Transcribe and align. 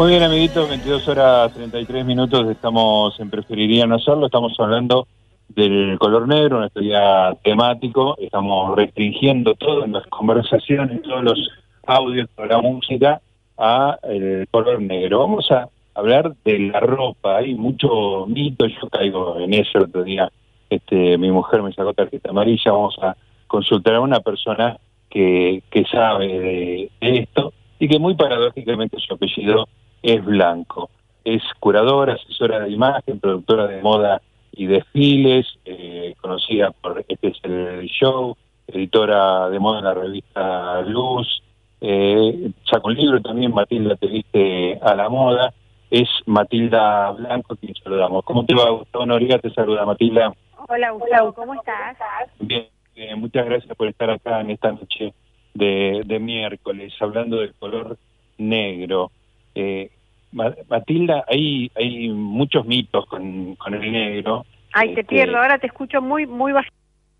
Muy 0.00 0.12
bien, 0.12 0.22
amiguitos, 0.22 0.66
22 0.66 1.08
horas 1.08 1.52
33 1.52 2.06
minutos, 2.06 2.48
estamos 2.48 3.20
en 3.20 3.28
Preferiría 3.28 3.86
No 3.86 3.96
Hacerlo, 3.96 4.24
estamos 4.24 4.58
hablando 4.58 5.06
del 5.50 5.98
color 5.98 6.26
negro, 6.26 6.56
una 6.56 6.68
actividad 6.68 7.36
temático, 7.44 8.16
estamos 8.18 8.74
restringiendo 8.76 9.54
todas 9.56 9.90
las 9.90 10.06
conversaciones, 10.06 11.02
todos 11.02 11.22
los 11.22 11.50
audios, 11.86 12.30
toda 12.34 12.48
la 12.48 12.62
música 12.62 13.20
a 13.58 13.98
el 14.04 14.48
color 14.50 14.80
negro. 14.80 15.18
Vamos 15.18 15.50
a 15.50 15.68
hablar 15.92 16.34
de 16.46 16.58
la 16.60 16.80
ropa, 16.80 17.36
hay 17.36 17.54
mucho 17.54 18.24
mito, 18.26 18.66
yo 18.68 18.88
caigo 18.88 19.38
en 19.38 19.52
eso 19.52 19.80
otro 19.80 20.02
día, 20.02 20.32
este, 20.70 21.18
mi 21.18 21.30
mujer 21.30 21.62
me 21.62 21.74
sacó 21.74 21.92
tarjeta 21.92 22.30
amarilla, 22.30 22.72
vamos 22.72 22.96
a 23.02 23.14
consultar 23.46 23.96
a 23.96 24.00
una 24.00 24.20
persona 24.20 24.78
que, 25.10 25.62
que 25.70 25.84
sabe 25.84 26.26
de, 26.26 26.90
de 27.02 27.18
esto 27.18 27.52
y 27.78 27.86
que 27.86 27.98
muy 27.98 28.14
paradójicamente 28.14 28.96
su 28.98 29.12
apellido 29.12 29.68
es 30.02 30.24
Blanco. 30.24 30.90
Es 31.24 31.42
curadora, 31.58 32.14
asesora 32.14 32.60
de 32.60 32.70
imagen, 32.70 33.20
productora 33.20 33.66
de 33.66 33.82
moda 33.82 34.22
y 34.52 34.66
desfiles, 34.66 35.46
eh, 35.64 36.14
conocida 36.20 36.70
por 36.70 37.04
Este 37.06 37.28
es 37.28 37.38
el 37.44 37.86
Show, 37.86 38.36
editora 38.66 39.48
de 39.50 39.58
moda 39.58 39.78
en 39.78 39.84
la 39.84 39.94
revista 39.94 40.82
Luz, 40.82 41.42
eh, 41.80 42.50
saca 42.70 42.88
un 42.88 42.94
libro 42.94 43.20
también, 43.20 43.54
Matilda 43.54 43.96
te 43.96 44.06
viste 44.06 44.78
a 44.82 44.94
la 44.94 45.08
moda, 45.08 45.52
es 45.90 46.08
Matilda 46.26 47.10
Blanco 47.12 47.56
quien 47.56 47.74
saludamos. 47.82 48.24
¿Cómo 48.24 48.44
te 48.44 48.54
va, 48.54 48.70
Gustavo 48.70 49.06
Noriga? 49.06 49.38
Te 49.38 49.50
saluda, 49.50 49.86
Matilda. 49.86 50.32
Hola, 50.68 50.90
Gustavo, 50.90 51.32
¿cómo 51.32 51.54
estás? 51.54 51.96
Bien, 52.38 52.66
eh, 52.96 53.14
muchas 53.16 53.46
gracias 53.46 53.74
por 53.76 53.88
estar 53.88 54.10
acá 54.10 54.40
en 54.40 54.50
esta 54.50 54.72
noche 54.72 55.14
de, 55.54 56.02
de 56.04 56.18
miércoles, 56.18 56.92
hablando 57.00 57.38
del 57.38 57.54
color 57.54 57.96
negro. 58.38 59.10
Eh, 59.54 59.90
Matilda, 60.32 61.24
hay, 61.28 61.70
hay 61.74 62.08
muchos 62.10 62.64
mitos 62.66 63.06
con, 63.06 63.54
con 63.56 63.74
el 63.74 63.90
negro. 63.92 64.44
Ay, 64.72 64.94
te 64.94 65.00
Este, 65.00 65.04
pierdo, 65.14 65.38
ahora 65.38 65.58
te 65.58 65.66
escucho 65.66 66.00
muy, 66.00 66.26
muy 66.26 66.52
bajito. 66.52 66.74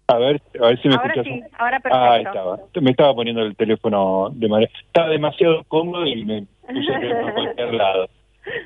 A 0.09 0.19
ver, 0.19 0.41
a 0.61 0.67
ver 0.69 0.81
si 0.83 0.89
me 0.89 0.95
Ahora 0.97 1.15
escuchas. 1.15 1.25
sí, 1.27 1.43
ahora 1.59 1.81
perfecto. 1.81 1.97
Ah, 2.05 2.13
ahí 2.15 2.23
estaba. 2.23 2.59
Me 2.81 2.91
estaba 2.91 3.15
poniendo 3.15 3.43
el 3.43 3.55
teléfono 3.57 4.29
de 4.33 4.49
manera... 4.49 4.71
Estaba 4.87 5.09
demasiado 5.09 5.63
cómodo 5.69 6.07
y 6.07 6.25
me 6.25 6.43
puse 6.67 6.93
el 6.95 7.01
teléfono 7.01 7.29
a 7.29 7.35
cualquier 7.35 7.75
lado. 7.75 8.09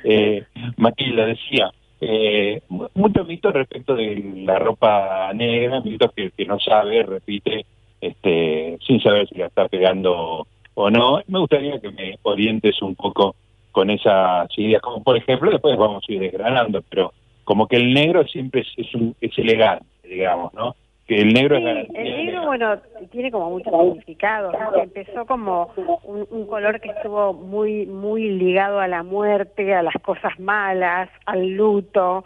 Eh, 0.05 0.45
Matilda 0.77 1.27
decía, 1.27 1.71
eh, 2.01 2.63
mu- 2.69 2.87
muchos 2.95 3.27
mitos 3.27 3.53
respecto 3.53 3.97
de 3.97 4.23
la 4.47 4.59
ropa 4.59 5.33
negra, 5.35 5.81
mitos 5.81 6.13
que, 6.13 6.31
que 6.31 6.47
no 6.47 6.61
sabe, 6.61 7.03
repite, 7.03 7.67
este, 8.01 8.79
sin 8.87 9.01
saber 9.03 9.29
si 9.29 9.35
la 9.35 9.47
está 9.47 9.67
pegando 9.69 10.47
o 10.75 10.91
no. 10.91 11.21
Me 11.27 11.41
gustaría 11.41 11.81
que 11.81 11.91
me 11.91 12.17
orientes 12.23 12.81
un 12.83 12.95
poco 12.95 13.35
con 13.75 13.91
esas 13.91 14.49
ideas, 14.57 14.81
como 14.81 15.03
por 15.03 15.17
ejemplo, 15.17 15.51
después 15.51 15.77
vamos 15.77 16.05
a 16.09 16.13
ir 16.13 16.21
desgranando, 16.21 16.81
pero 16.89 17.13
como 17.43 17.67
que 17.67 17.75
el 17.77 17.93
negro 17.93 18.25
siempre 18.25 18.61
es, 18.63 18.69
es, 18.77 18.95
un- 18.95 19.15
es 19.21 19.37
elegante, 19.37 19.85
digamos, 20.05 20.55
¿no? 20.55 20.77
Que 21.07 21.17
el 21.21 21.35
negro 21.35 21.57
es 21.57 21.61
Sí, 21.63 21.67
garantía 21.67 22.01
el 22.01 22.17
negro, 22.27 22.47
bueno, 22.47 22.79
tiene 23.11 23.31
como 23.33 23.51
muchos 23.51 23.73
significados. 23.73 24.55
¿no? 24.59 24.83
Empezó 24.83 25.27
como 25.27 25.71
un, 26.05 26.27
un 26.31 26.47
color 26.47 26.81
que 26.81 26.89
estuvo 26.91 27.35
muy, 27.35 27.85
muy 27.85 28.31
ligado 28.31 28.79
a 28.81 28.87
la 28.89 29.03
muerte, 29.03 29.75
a 29.75 29.83
las 29.83 29.95
cosas 30.03 30.39
malas, 30.39 31.11
al 31.27 31.47
luto. 31.49 32.25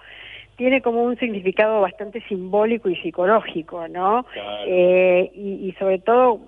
Tiene 0.56 0.82
como 0.82 1.02
un 1.02 1.16
significado 1.18 1.80
bastante 1.80 2.20
simbólico 2.28 2.88
y 2.88 2.96
psicológico, 2.96 3.88
¿no? 3.88 4.24
Claro. 4.32 4.64
Eh, 4.66 5.30
y, 5.34 5.68
y 5.68 5.72
sobre 5.78 5.98
todo 5.98 6.38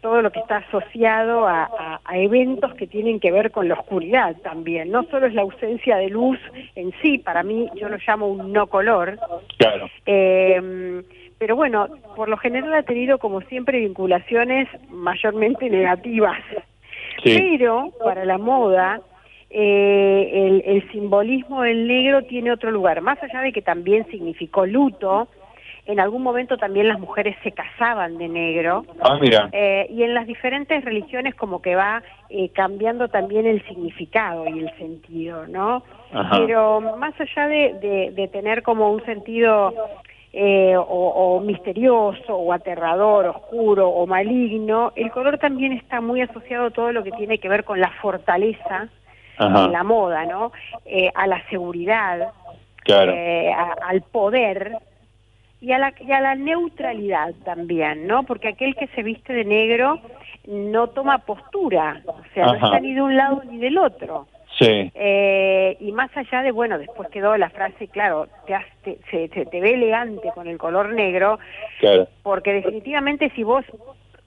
todo 0.00 0.22
lo 0.22 0.30
que 0.32 0.40
está 0.40 0.58
asociado 0.58 1.46
a, 1.46 1.64
a- 1.64 2.00
a 2.04 2.18
eventos 2.18 2.74
que 2.74 2.86
tienen 2.86 3.20
que 3.20 3.30
ver 3.32 3.50
con 3.50 3.68
la 3.68 3.74
oscuridad 3.74 4.34
también. 4.42 4.90
No 4.90 5.02
solo 5.04 5.26
es 5.26 5.34
la 5.34 5.42
ausencia 5.42 5.96
de 5.96 6.08
luz 6.08 6.38
en 6.74 6.92
sí, 7.02 7.18
para 7.18 7.42
mí 7.42 7.68
yo 7.76 7.88
lo 7.88 7.98
llamo 8.06 8.28
un 8.28 8.52
no 8.52 8.66
color, 8.66 9.18
Claro. 9.58 9.88
eh, 10.06 11.02
pero 11.38 11.56
bueno, 11.56 11.88
por 12.16 12.28
lo 12.28 12.36
general 12.36 12.72
ha 12.74 12.82
tenido 12.82 13.18
como 13.18 13.40
siempre 13.42 13.78
vinculaciones 13.80 14.68
mayormente 14.90 15.68
negativas. 15.70 16.38
Sí. 17.24 17.36
Pero 17.58 17.90
para 18.02 18.24
la 18.24 18.38
moda, 18.38 19.00
eh, 19.48 20.30
el, 20.32 20.62
el 20.64 20.90
simbolismo 20.92 21.62
del 21.62 21.86
negro 21.86 22.22
tiene 22.22 22.52
otro 22.52 22.70
lugar. 22.70 23.00
Más 23.00 23.22
allá 23.22 23.40
de 23.40 23.52
que 23.52 23.62
también 23.62 24.06
significó 24.10 24.64
luto, 24.66 25.28
en 25.90 26.00
algún 26.00 26.22
momento 26.22 26.56
también 26.56 26.88
las 26.88 26.98
mujeres 27.00 27.36
se 27.42 27.52
casaban 27.52 28.16
de 28.18 28.28
negro. 28.28 28.84
Ah, 29.02 29.18
mira. 29.20 29.48
Eh, 29.52 29.86
y 29.90 30.02
en 30.02 30.14
las 30.14 30.26
diferentes 30.26 30.84
religiones 30.84 31.34
como 31.34 31.60
que 31.60 31.74
va 31.74 32.02
eh, 32.28 32.50
cambiando 32.50 33.08
también 33.08 33.46
el 33.46 33.62
significado 33.66 34.46
y 34.48 34.60
el 34.60 34.70
sentido, 34.78 35.46
¿no? 35.46 35.82
Ajá. 36.12 36.38
Pero 36.38 36.80
más 36.80 37.14
allá 37.20 37.48
de, 37.48 37.74
de- 37.80 38.10
de 38.12 38.28
tener 38.28 38.62
como 38.62 38.90
un 38.92 39.04
sentido 39.04 39.74
eh, 40.32 40.76
o, 40.76 40.82
o 40.82 41.40
misterioso 41.40 42.36
o 42.36 42.52
aterrador, 42.52 43.26
oscuro 43.26 43.88
o 43.88 44.06
maligno, 44.06 44.92
el 44.94 45.10
color 45.10 45.38
también 45.38 45.72
está 45.72 46.00
muy 46.00 46.20
asociado 46.20 46.66
a 46.66 46.70
todo 46.70 46.92
lo 46.92 47.02
que 47.02 47.10
tiene 47.12 47.38
que 47.38 47.48
ver 47.48 47.64
con 47.64 47.80
la 47.80 47.90
fortaleza 48.00 48.88
Ajá. 49.38 49.68
la 49.68 49.82
moda, 49.82 50.24
¿no? 50.26 50.52
Eh, 50.84 51.10
a 51.14 51.26
la 51.26 51.42
seguridad, 51.48 52.32
Claro. 52.84 53.12
eh, 53.12 53.52
a- 53.52 53.74
al 53.88 54.02
poder 54.02 54.76
y 55.60 55.72
a, 55.72 55.78
la, 55.78 55.92
y 56.00 56.10
a 56.12 56.20
la 56.20 56.34
neutralidad 56.34 57.34
también, 57.44 58.06
¿no? 58.06 58.22
Porque 58.24 58.48
aquel 58.48 58.74
que 58.76 58.86
se 58.88 59.02
viste 59.02 59.32
de 59.32 59.44
negro 59.44 59.98
no 60.46 60.88
toma 60.88 61.18
postura, 61.18 62.00
o 62.06 62.16
sea, 62.34 62.46
no 62.46 62.54
está 62.54 62.80
ni 62.80 62.94
de 62.94 63.02
un 63.02 63.16
lado 63.16 63.42
ni 63.44 63.58
del 63.58 63.76
otro. 63.78 64.26
Sí. 64.58 64.90
Eh, 64.94 65.76
y 65.80 65.92
más 65.92 66.10
allá 66.16 66.42
de, 66.42 66.50
bueno, 66.50 66.78
después 66.78 67.08
quedó 67.10 67.36
la 67.36 67.50
frase, 67.50 67.88
claro, 67.88 68.26
te, 68.46 68.54
has- 68.54 68.66
te- 68.82 68.98
se, 69.10 69.28
se 69.28 69.46
te 69.46 69.60
ve 69.60 69.74
elegante 69.74 70.30
con 70.34 70.48
el 70.48 70.58
color 70.58 70.92
negro, 70.92 71.38
Claro. 71.78 72.08
porque 72.22 72.52
definitivamente 72.54 73.30
si 73.36 73.42
vos 73.44 73.64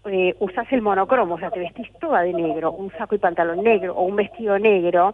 eh, 0.06 0.34
usás 0.40 0.72
el 0.72 0.82
monocromo, 0.82 1.36
o 1.36 1.40
sea, 1.40 1.52
te 1.52 1.60
vestís 1.60 1.88
toda 2.00 2.22
de 2.22 2.34
negro, 2.34 2.72
un 2.72 2.92
saco 2.92 3.16
y 3.16 3.20
pantalón 3.20 3.64
negro 3.64 3.94
o 3.96 4.04
un 4.04 4.16
vestido 4.16 4.58
negro, 4.60 5.14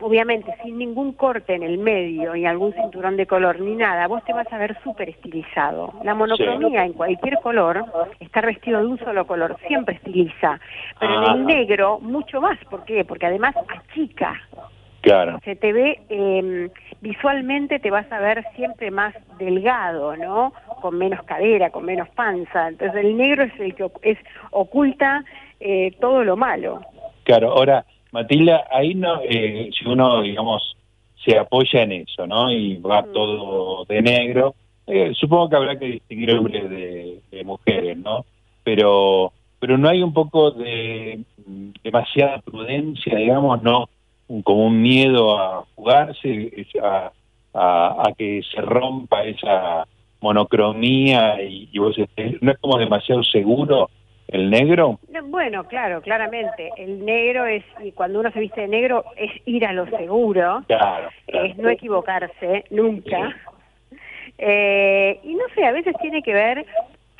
obviamente 0.00 0.54
sin 0.62 0.78
ningún 0.78 1.12
corte 1.12 1.54
en 1.54 1.62
el 1.62 1.78
medio 1.78 2.34
ni 2.34 2.46
algún 2.46 2.72
cinturón 2.74 3.16
de 3.16 3.26
color 3.26 3.60
ni 3.60 3.74
nada, 3.74 4.06
vos 4.06 4.22
te 4.24 4.32
vas 4.32 4.50
a 4.52 4.58
ver 4.58 4.76
súper 4.82 5.08
estilizado. 5.08 5.92
La 6.02 6.14
monocromía 6.14 6.84
en 6.84 6.92
cualquier 6.92 7.38
color, 7.42 7.84
estar 8.20 8.44
vestido 8.44 8.80
de 8.80 8.86
un 8.86 8.98
solo 8.98 9.26
color, 9.26 9.56
siempre 9.66 9.96
estiliza, 9.96 10.60
pero 11.00 11.24
en 11.24 11.32
el 11.32 11.46
negro 11.46 11.98
mucho 12.00 12.40
más, 12.40 12.58
¿por 12.70 12.84
qué? 12.84 13.04
Porque 13.04 13.26
además 13.26 13.54
achica, 13.68 14.40
Claro. 15.00 15.38
se 15.44 15.54
te 15.54 15.72
ve 15.72 16.00
eh, 16.08 16.68
visualmente 17.00 17.78
te 17.78 17.90
vas 17.90 18.10
a 18.10 18.18
ver 18.18 18.44
siempre 18.56 18.90
más 18.90 19.14
delgado, 19.38 20.16
¿no? 20.16 20.52
Con 20.80 20.98
menos 20.98 21.22
cadera, 21.22 21.70
con 21.70 21.84
menos 21.84 22.08
panza. 22.08 22.68
Entonces 22.68 23.04
el 23.04 23.16
negro 23.16 23.44
es 23.44 23.52
el 23.60 23.74
que 23.76 23.88
es 24.02 24.18
oculta 24.50 25.24
eh, 25.60 25.92
todo 26.00 26.24
lo 26.24 26.36
malo. 26.36 26.80
Claro. 27.22 27.52
Ahora, 27.52 27.84
Matilda, 28.12 28.64
ahí 28.70 28.94
no, 28.94 29.20
eh, 29.22 29.70
si 29.76 29.86
uno, 29.88 30.22
digamos, 30.22 30.76
se 31.24 31.38
apoya 31.38 31.82
en 31.82 31.92
eso, 31.92 32.26
¿no? 32.26 32.50
Y 32.52 32.76
va 32.78 33.02
Mm. 33.02 33.12
todo 33.12 33.84
de 33.84 34.02
negro, 34.02 34.54
eh, 34.86 35.12
supongo 35.14 35.50
que 35.50 35.56
habrá 35.56 35.78
que 35.78 35.86
distinguir 35.86 36.32
hombres 36.32 36.70
de, 36.70 37.20
de 37.30 37.44
mujeres, 37.44 37.96
¿no? 37.98 38.24
Pero, 38.62 39.32
pero 39.58 39.76
no 39.78 39.88
hay 39.88 40.02
un 40.02 40.12
poco 40.12 40.50
de 40.52 41.20
demasiada 41.82 42.38
prudencia, 42.40 43.16
digamos, 43.16 43.62
¿no? 43.62 43.88
Como 44.44 44.66
un 44.66 44.80
miedo 44.82 45.38
a 45.38 45.64
jugarse, 45.74 46.66
a, 46.82 47.10
a 47.54 48.12
que 48.16 48.42
se 48.52 48.60
rompa 48.60 49.24
esa 49.24 49.86
monocromía 50.20 51.42
y, 51.42 51.68
y 51.72 51.78
vos 51.78 51.96
estés, 51.98 52.40
no 52.42 52.52
es 52.52 52.58
como 52.58 52.78
demasiado 52.78 53.22
seguro 53.24 53.88
el 54.28 54.50
negro. 54.50 54.98
No, 55.10 55.24
Bueno, 55.26 55.64
claro, 55.64 56.00
claramente. 56.02 56.70
El 56.76 57.04
negro 57.04 57.46
es, 57.46 57.64
y 57.82 57.92
cuando 57.92 58.20
uno 58.20 58.30
se 58.32 58.40
viste 58.40 58.62
de 58.62 58.68
negro, 58.68 59.04
es 59.16 59.30
ir 59.46 59.64
a 59.66 59.72
lo 59.72 59.86
seguro, 59.86 60.62
Claro. 60.66 61.08
claro. 61.26 61.46
es 61.46 61.56
no 61.56 61.68
equivocarse 61.68 62.64
nunca. 62.70 63.34
Eh, 64.38 65.18
y 65.22 65.34
no 65.34 65.44
sé, 65.54 65.64
a 65.64 65.72
veces 65.72 65.94
tiene 66.00 66.22
que 66.22 66.34
ver 66.34 66.66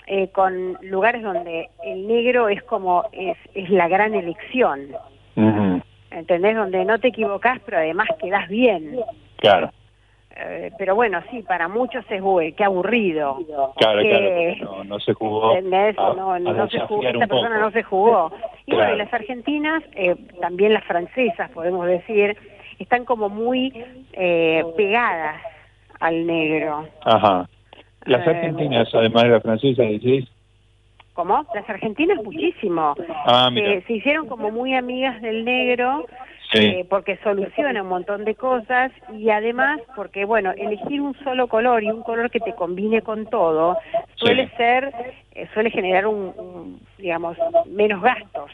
eh, 0.07 0.29
con 0.33 0.77
lugares 0.83 1.23
donde 1.23 1.69
el 1.85 2.07
negro 2.07 2.49
es 2.49 2.63
como, 2.65 3.05
es, 3.13 3.37
es 3.55 3.71
la 3.71 3.89
gran 3.89 4.15
elección. 4.15 4.89
Ujú, 5.37 5.81
¿entendés? 6.11 6.57
Donde 6.57 6.85
no 6.85 6.99
te 6.99 7.09
equivocás, 7.09 7.59
pero 7.65 7.79
además 7.79 8.09
quedás 8.21 8.49
bien. 8.49 8.99
Claro. 9.37 9.71
Eh, 10.39 10.71
pero 10.77 10.95
bueno, 10.95 11.21
sí, 11.31 11.43
para 11.43 11.67
muchos 11.67 12.05
es, 12.11 12.21
uy, 12.23 12.53
qué 12.53 12.65
aburrido. 12.65 13.39
Claro, 13.77 14.03
que- 14.03 14.57
claro, 14.59 14.77
no, 14.79 14.85
no 14.85 15.01
se 15.01 15.15
jugó. 15.15 15.59
No, 15.63 16.33
a 16.35 16.69
se 16.69 16.81
jugó, 16.81 17.03
esta 17.03 17.27
persona 17.27 17.57
poco. 17.57 17.61
no 17.61 17.71
se 17.71 17.83
jugó. 17.83 18.33
Y 18.69 18.73
bueno, 18.73 18.89
Claro. 18.89 18.95
y 18.97 18.99
las 18.99 19.15
argentinas, 19.15 19.83
eh, 19.95 20.17
también 20.41 20.73
las 20.75 20.85
francesas, 20.85 21.49
podemos 21.53 21.87
decir, 21.87 22.37
están 22.81 23.05
como 23.05 23.29
muy 23.29 23.73
eh, 24.13 24.65
pegadas 24.77 25.41
al 26.01 26.27
negro. 26.27 26.87
Ajá. 27.05 27.49
Las 28.05 28.27
Eh, 28.27 28.31
argentinas, 28.31 28.93
además 28.93 29.23
de 29.23 29.29
las 29.31 29.43
francesas, 29.43 29.87
decís. 29.89 30.29
¿Cómo? 31.15 31.47
Las 31.55 31.71
argentinas 31.71 32.23
muchísimo. 32.23 32.95
Ah, 33.25 33.49
mira. 33.53 33.81
Se 33.87 33.93
hicieron 33.95 34.27
como 34.27 34.51
muy 34.51 34.75
amigas 34.75 35.23
del 35.23 35.45
negro, 35.45 36.05
Sí. 36.59 36.67
eh, 36.67 36.87
porque 36.89 37.19
soluciona 37.23 37.83
un 37.83 37.89
montón 37.89 38.25
de 38.25 38.35
cosas 38.35 38.93
y 39.13 39.31
además 39.31 39.81
porque, 39.95 40.25
bueno, 40.25 40.53
elegir 40.57 41.01
un 41.01 41.15
solo 41.25 41.49
color 41.49 41.83
y 41.83 41.91
un 41.91 42.03
color 42.03 42.31
que 42.31 42.41
te 42.41 42.55
combine 42.55 43.03
con 43.03 43.27
todo 43.27 43.79
suele 44.17 44.49
ser, 44.57 44.93
eh, 45.33 45.49
suele 45.55 45.71
generar 45.71 46.07
un, 46.07 46.81
digamos, 46.99 47.37
menos 47.67 48.03
gastos. 48.03 48.51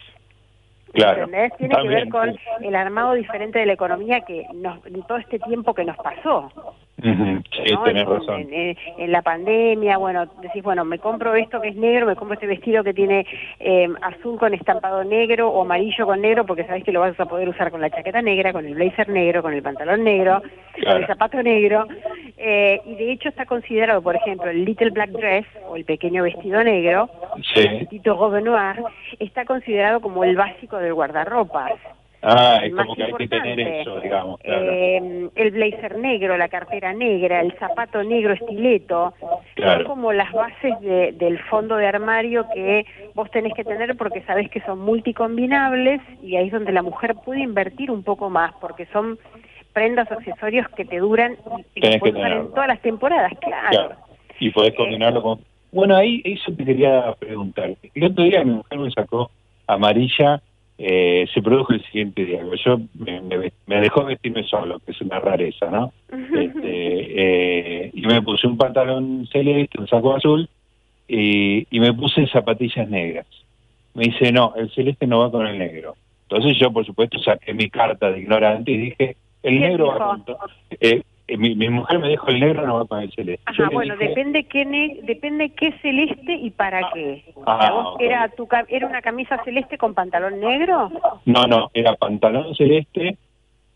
Claro. 0.93 1.27
Tiene 1.57 1.75
que 1.75 1.89
ver 1.89 2.09
con 2.11 2.37
el 2.61 2.75
armado 2.75 3.15
diferente 3.15 3.59
de 3.59 3.67
la 3.67 3.73
economía 3.73 4.21
que 4.21 4.45
nos, 4.53 4.85
en 4.87 5.03
todo 5.05 5.19
este 5.19 5.39
tiempo 5.39 5.73
que 5.73 5.85
nos 5.85 5.97
pasó. 5.97 6.53
Sí, 7.01 7.75
tenés 7.85 8.07
razón. 8.07 8.47
En, 8.51 9.13
la 9.13 9.23
pandemia, 9.23 9.97
bueno, 9.97 10.27
decís, 10.41 10.63
bueno, 10.63 10.85
me 10.85 10.99
compro 10.99 11.35
esto 11.35 11.61
que 11.61 11.69
es 11.69 11.77
negro, 11.77 12.07
me 12.07 12.17
compro 12.17 12.35
este 12.35 12.47
vestido 12.47 12.85
que 12.85 12.95
tiene 12.95 13.27
eh, 13.59 13.89
azul 14.03 14.39
con 14.39 14.55
estampado 14.55 15.03
negro 15.03 15.49
o 15.49 15.63
amarillo 15.63 16.07
con 16.07 16.21
negro, 16.21 16.47
porque 16.47 16.65
sabés 16.65 16.85
que 16.85 16.93
lo 16.93 17.01
vas 17.01 17.19
a 17.19 17.27
poder 17.27 17.49
usar 17.49 17.71
con 17.71 17.81
la 17.81 17.91
chaqueta 17.91 18.23
negra, 18.23 18.53
con 18.53 18.67
el 18.67 18.75
blazer 18.75 19.09
negro, 19.09 19.43
con 19.43 19.55
el 19.55 19.63
pantalón 19.63 20.05
negro, 20.05 20.43
con 20.85 20.97
el 20.97 21.07
zapato 21.07 21.43
negro. 21.43 21.87
Eh, 22.37 22.81
y 22.85 22.95
de 22.95 23.13
hecho 23.13 23.31
está 23.31 23.47
considerado, 23.47 24.03
por 24.03 24.15
ejemplo, 24.15 24.51
el 24.51 24.65
Little 24.65 24.91
Black 24.91 25.11
Dress 25.11 25.47
o 25.69 25.77
el 25.77 25.85
pequeño 25.85 26.23
vestido 26.23 26.63
negro, 26.63 27.09
sí. 27.55 27.89
el 27.91 28.05
Robe 28.05 28.43
Noir, 28.43 28.83
está 29.19 29.45
considerado 29.45 30.01
como 30.01 30.25
el 30.25 30.37
básico 30.37 30.77
del 30.79 30.95
guardarropas. 30.95 31.73
Ah, 32.23 32.61
es 32.63 32.73
como 32.73 32.95
que 32.95 33.03
hay 33.03 33.13
que 33.13 33.27
tener 33.27 33.59
eso, 33.59 33.99
digamos. 33.99 34.41
Eh, 34.45 35.29
el 35.35 35.51
blazer 35.51 35.99
negro, 35.99 36.37
la 36.37 36.49
cartera 36.49 36.93
negra, 36.93 37.41
el 37.41 37.53
zapato 37.59 38.03
negro 38.05 38.35
estileto, 38.35 39.13
son 39.57 39.85
como 39.85 40.13
las 40.13 40.33
bases 40.33 40.81
del 40.81 41.39
fondo 41.51 41.77
de 41.77 41.87
armario 41.87 42.47
que 42.55 42.87
vos 43.15 43.29
tenés 43.33 43.55
que 43.55 43.65
tener 43.65 43.97
porque 43.97 44.23
sabés 44.23 44.49
que 44.51 44.61
son 44.61 44.79
multicombinables 44.79 46.01
y 46.23 46.37
ahí 46.37 46.47
es 46.47 46.53
donde 46.53 46.71
la 46.71 46.83
mujer 46.83 47.17
puede 47.25 47.41
invertir 47.41 47.91
un 47.91 48.05
poco 48.05 48.31
más 48.31 48.53
porque 48.61 48.87
son 48.87 49.19
prendas 49.73 50.09
o 50.11 50.15
accesorios 50.15 50.69
que 50.77 50.85
te 50.85 50.99
duran 50.99 51.37
y 51.75 51.81
que 51.81 51.89
en 51.89 52.51
todas 52.51 52.69
las 52.69 52.81
temporadas, 52.83 53.33
claro. 53.41 53.97
Y 54.39 54.51
podés 54.51 54.75
combinarlo 54.75 55.23
con... 55.23 55.41
Bueno, 55.73 55.97
ahí 55.97 56.21
eso 56.25 56.53
te 56.53 56.65
quería 56.65 57.15
preguntar. 57.19 57.75
El 57.95 58.05
otro 58.05 58.25
día 58.25 58.45
mi 58.45 58.53
mujer 58.53 58.79
me 58.79 58.91
sacó 58.91 59.31
amarilla 59.67 60.41
eh, 60.85 61.29
se 61.33 61.41
produjo 61.41 61.75
el 61.75 61.85
siguiente 61.85 62.25
día. 62.25 62.43
Yo 62.65 62.81
me, 62.99 63.81
dejó 63.81 64.05
vestirme 64.05 64.43
solo, 64.43 64.81
que 64.81 64.91
es 64.91 65.01
una 65.01 65.21
rareza, 65.21 65.71
¿no? 65.71 65.93
Este, 66.13 67.85
eh, 67.85 67.91
y 67.95 68.01
me 68.03 68.21
puse 68.21 68.49
un 68.49 68.57
pantalón 68.57 69.29
celeste, 69.31 69.79
un 69.79 69.87
saco 69.87 70.17
azul, 70.17 70.49
y, 71.07 71.67
me 71.71 71.95
puse 71.95 72.27
zapatillas 72.27 72.89
negras. 72.89 73.27
Me 73.95 74.07
dice, 74.07 74.33
no, 74.33 74.55
el 74.57 74.73
celeste 74.73 75.07
no 75.07 75.21
va 75.21 75.31
con 75.31 75.47
el 75.47 75.57
negro. 75.57 75.95
Entonces 76.29 76.59
yo, 76.59 76.73
por 76.73 76.85
supuesto, 76.85 77.17
saqué 77.21 77.55
mi 77.55 77.71
carta 77.71 78.11
de 78.11 78.19
ignorante 78.21 78.73
y 78.73 78.77
dije, 78.79 79.17
el 79.45 79.61
negro 79.61 79.87
va 79.87 79.99
con... 79.99 80.25
Eh, 80.71 80.77
eh, 80.81 81.03
mi, 81.29 81.69
mujer 81.69 81.99
me 81.99 82.09
dijo 82.09 82.29
el 82.29 82.41
negro 82.41 82.67
no 82.67 82.79
va 82.79 82.85
con 82.87 83.01
el 83.01 83.13
celeste. 83.13 83.43
Ajá, 83.47 83.69
bueno, 83.73 83.97
depende 83.97 84.45
qué 84.45 84.65
depende 85.03 85.51
qué 85.51 85.73
celeste 85.81 86.35
y 86.35 86.51
para 86.51 86.91
qué. 86.93 87.25
Ah, 87.47 87.95
era 87.99 88.29
tu 88.29 88.49
era 88.69 88.87
una 88.87 89.03
camisa 89.03 89.43
celeste 89.45 89.79
con 89.79 89.95
pantalón 89.95 90.41
negro? 90.41 90.91
No, 91.25 91.45
no, 91.45 91.71
era 91.75 91.95
pantalón 91.95 92.55
celeste, 92.55 93.17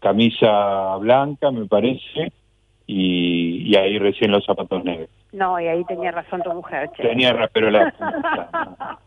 camisa 0.00 0.96
blanca, 0.96 1.50
me 1.50 1.66
parece, 1.66 2.32
y, 2.86 3.62
y 3.70 3.76
ahí 3.76 3.98
recién 3.98 4.32
los 4.32 4.44
zapatos 4.44 4.84
negros. 4.84 5.08
No, 5.32 5.60
y 5.60 5.66
ahí 5.66 5.84
tenía 5.84 6.10
razón 6.12 6.42
tu 6.42 6.52
mujer. 6.52 6.90
Tenía 6.96 7.32
razón, 7.32 7.50
pero 7.52 7.70
la 7.70 7.92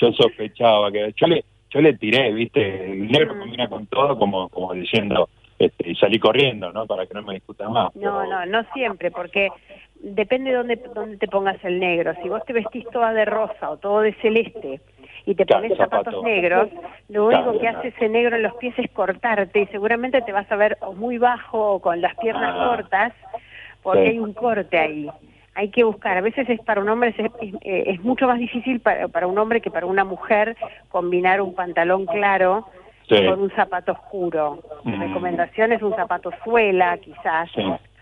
yo 0.00 0.12
sospechaba 0.12 0.90
que 0.92 1.12
yo 1.16 1.26
le 1.26 1.44
yo 1.70 1.80
le 1.80 1.92
tiré, 1.94 2.32
¿viste? 2.32 2.92
El 2.92 3.08
negro 3.08 3.34
mm. 3.34 3.38
combina 3.38 3.68
con 3.68 3.86
todo 3.86 4.18
como 4.18 4.48
como 4.48 4.72
diciendo 4.74 5.28
este, 5.58 5.90
y 5.90 5.94
salí 5.96 6.18
corriendo, 6.18 6.72
¿no? 6.72 6.86
Para 6.86 7.06
que 7.06 7.14
no 7.14 7.22
me 7.22 7.34
discutan 7.34 7.72
más. 7.72 7.94
No, 7.96 8.24
no, 8.26 8.46
no 8.46 8.64
siempre, 8.72 9.10
porque 9.10 9.48
depende 10.00 10.50
de 10.50 10.56
dónde, 10.56 10.76
dónde 10.94 11.16
te 11.16 11.28
pongas 11.28 11.62
el 11.64 11.80
negro. 11.80 12.14
Si 12.22 12.28
vos 12.28 12.44
te 12.44 12.52
vestís 12.52 12.88
toda 12.90 13.12
de 13.12 13.24
rosa 13.24 13.70
o 13.70 13.76
todo 13.76 14.00
de 14.00 14.12
celeste 14.14 14.80
y 15.26 15.34
te 15.34 15.44
pones 15.44 15.76
zapatos 15.76 16.22
negros, 16.22 16.68
lo 17.08 17.26
único 17.26 17.58
que 17.58 17.68
hace 17.68 17.88
ese 17.88 18.08
negro 18.08 18.36
en 18.36 18.44
los 18.44 18.54
pies 18.54 18.74
es 18.78 18.90
cortarte 18.92 19.60
y 19.60 19.66
seguramente 19.66 20.22
te 20.22 20.32
vas 20.32 20.50
a 20.50 20.56
ver 20.56 20.78
muy 20.94 21.18
bajo 21.18 21.74
o 21.74 21.80
con 21.80 22.00
las 22.00 22.14
piernas 22.16 22.54
ah. 22.56 22.68
cortas 22.68 23.12
porque 23.82 24.08
hay 24.08 24.18
un 24.18 24.32
corte 24.32 24.78
ahí. 24.78 25.10
Hay 25.54 25.70
que 25.70 25.82
buscar, 25.82 26.16
a 26.16 26.20
veces 26.20 26.48
es 26.48 26.60
para 26.60 26.80
un 26.80 26.88
hombre, 26.88 27.12
es, 27.18 27.54
es, 27.62 28.00
mucho 28.04 28.28
más 28.28 28.38
difícil 28.38 28.78
para, 28.78 29.08
para 29.08 29.26
un 29.26 29.36
hombre 29.38 29.60
que 29.60 29.72
para 29.72 29.86
una 29.86 30.04
mujer 30.04 30.56
combinar 30.88 31.40
un 31.40 31.52
pantalón 31.52 32.06
claro 32.06 32.68
con 33.08 33.40
un 33.40 33.50
zapato 33.50 33.92
oscuro. 33.92 34.60
Mi 34.84 34.96
mm. 34.96 35.00
recomendación 35.00 35.72
es 35.72 35.82
un 35.82 35.94
zapato 35.94 36.30
suela, 36.44 36.98
quizás. 36.98 37.50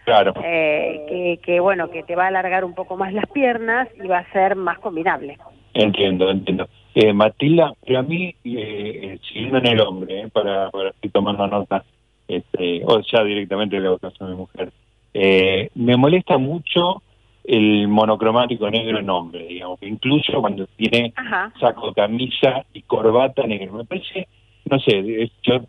claro. 0.05 0.35
Eh, 0.44 1.38
que, 1.43 1.61
bueno, 1.61 1.91
que 1.91 2.03
te 2.03 2.17
va 2.17 2.25
a 2.25 2.29
alargar 2.29 2.64
un 2.64 2.75
poco 2.75 2.97
más 2.97 3.12
las 3.12 3.26
piernas 3.31 3.88
y 4.03 4.06
va 4.06 4.19
a 4.19 4.32
ser 4.32 4.56
más 4.56 4.79
combinable. 4.79 5.38
Entiendo, 5.75 6.31
entiendo. 6.31 6.69
Eh, 6.94 7.12
Matilda, 7.12 7.75
pero 7.85 7.99
a 7.99 8.03
mí, 8.03 8.35
eh, 8.44 9.19
siguiendo 9.29 9.58
en 9.58 9.67
el 9.67 9.81
hombre, 9.81 10.23
eh, 10.23 10.29
para, 10.32 10.70
para 10.70 10.91
estoy 10.91 11.11
tomando 11.11 11.47
nota, 11.47 11.85
este, 12.26 12.82
o 12.87 13.00
ya 13.00 13.23
directamente 13.23 13.79
le 13.79 13.99
caso 13.99 14.25
a 14.25 14.29
mi 14.29 14.35
mujer, 14.35 14.73
eh, 15.12 15.70
me 15.75 15.97
molesta 15.97 16.38
mucho 16.38 17.03
el 17.44 17.87
monocromático 17.88 18.69
negro 18.70 18.99
en 18.99 19.08
hombre, 19.08 19.47
digamos, 19.47 19.79
que 19.79 19.87
incluso 19.87 20.41
cuando 20.41 20.67
tiene 20.76 21.12
saco, 21.61 21.93
camisa 21.93 22.64
y 22.73 22.82
corbata 22.82 23.47
negro. 23.47 23.75
Me 23.75 23.85
parece 23.85 24.26
no 24.71 24.79
sé, 24.81 25.31
yo 25.43 25.61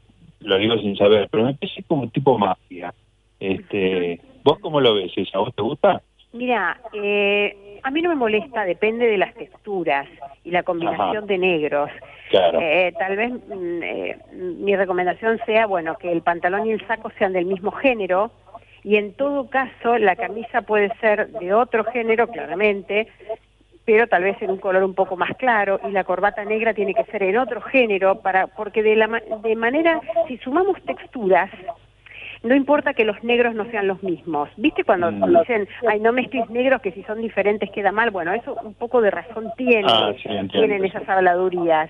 lo 0.42 0.58
digo 0.58 0.78
sin 0.78 0.96
saber, 0.96 1.28
pero 1.32 1.44
me 1.44 1.54
parece 1.54 1.84
como 1.84 2.10
tipo 2.10 2.38
mafia. 2.38 2.94
Este, 3.40 4.20
¿Vos 4.44 4.60
cómo 4.60 4.82
lo 4.82 4.96
ves 4.96 5.12
¿A 5.34 5.40
vos 5.40 5.54
te 5.54 5.62
gusta? 5.62 6.02
Mira, 6.34 6.80
eh, 6.94 7.80
a 7.84 7.92
mí 7.92 8.02
no 8.02 8.10
me 8.10 8.16
molesta, 8.16 8.66
depende 8.66 9.08
de 9.08 9.18
las 9.18 9.34
texturas 9.34 10.08
y 10.44 10.52
la 10.52 10.64
combinación 10.64 11.26
de 11.26 11.38
negros. 11.38 11.90
Claro. 12.30 12.60
Eh, 12.62 12.94
tal 12.98 13.16
vez 13.16 13.32
mm, 13.32 13.84
eh, 13.84 14.18
mi 14.34 14.76
recomendación 14.76 15.40
sea, 15.46 15.66
bueno, 15.66 15.98
que 15.98 16.12
el 16.12 16.22
pantalón 16.22 16.68
y 16.68 16.72
el 16.72 16.86
saco 16.86 17.12
sean 17.18 17.34
del 17.34 17.46
mismo 17.46 17.72
género 17.72 18.32
y 18.84 18.96
en 18.98 19.14
todo 19.14 19.50
caso 19.50 19.98
la 19.98 20.16
camisa 20.16 20.62
puede 20.62 20.94
ser 21.02 21.30
de 21.30 21.54
otro 21.54 21.84
género, 21.86 22.28
claramente, 22.28 23.08
pero 23.88 24.06
tal 24.06 24.22
vez 24.24 24.36
en 24.42 24.52
un 24.52 24.58
color 24.58 24.84
un 24.84 24.94
poco 24.94 25.16
más 25.16 25.32
claro 25.38 25.80
y 25.88 25.92
la 25.92 26.04
corbata 26.04 26.44
negra 26.44 26.74
tiene 26.74 26.94
que 26.94 27.06
ser 27.06 27.24
en 27.24 27.38
otro 27.38 27.62
género 27.62 28.20
para 28.20 28.48
porque 28.48 28.84
de 28.84 28.98
la 28.98 29.08
de 29.42 29.56
manera 29.56 30.02
si 30.28 30.38
sumamos 30.40 30.76
texturas 30.84 31.50
no 32.44 32.54
importa 32.54 32.94
que 32.94 33.06
los 33.06 33.24
negros 33.24 33.56
no 33.56 33.66
sean 33.72 33.88
los 33.88 34.04
mismos. 34.04 34.50
¿Viste 34.58 34.84
cuando 34.84 35.12
mm. 35.12 35.40
dicen, 35.40 35.68
ay, 35.88 36.00
no 36.00 36.14
mezcles 36.14 36.48
negros 36.52 36.82
que 36.82 36.92
si 36.92 37.02
son 37.04 37.20
diferentes 37.20 37.72
queda 37.72 37.92
mal? 37.92 38.12
Bueno, 38.12 38.32
eso 38.32 38.56
un 38.64 38.76
poco 38.76 39.02
de 39.02 39.10
razón 39.10 39.52
tiene, 39.58 39.88
ah, 39.90 40.12
tienen 40.52 40.86
esas 40.86 41.10
habladurías. 41.10 41.90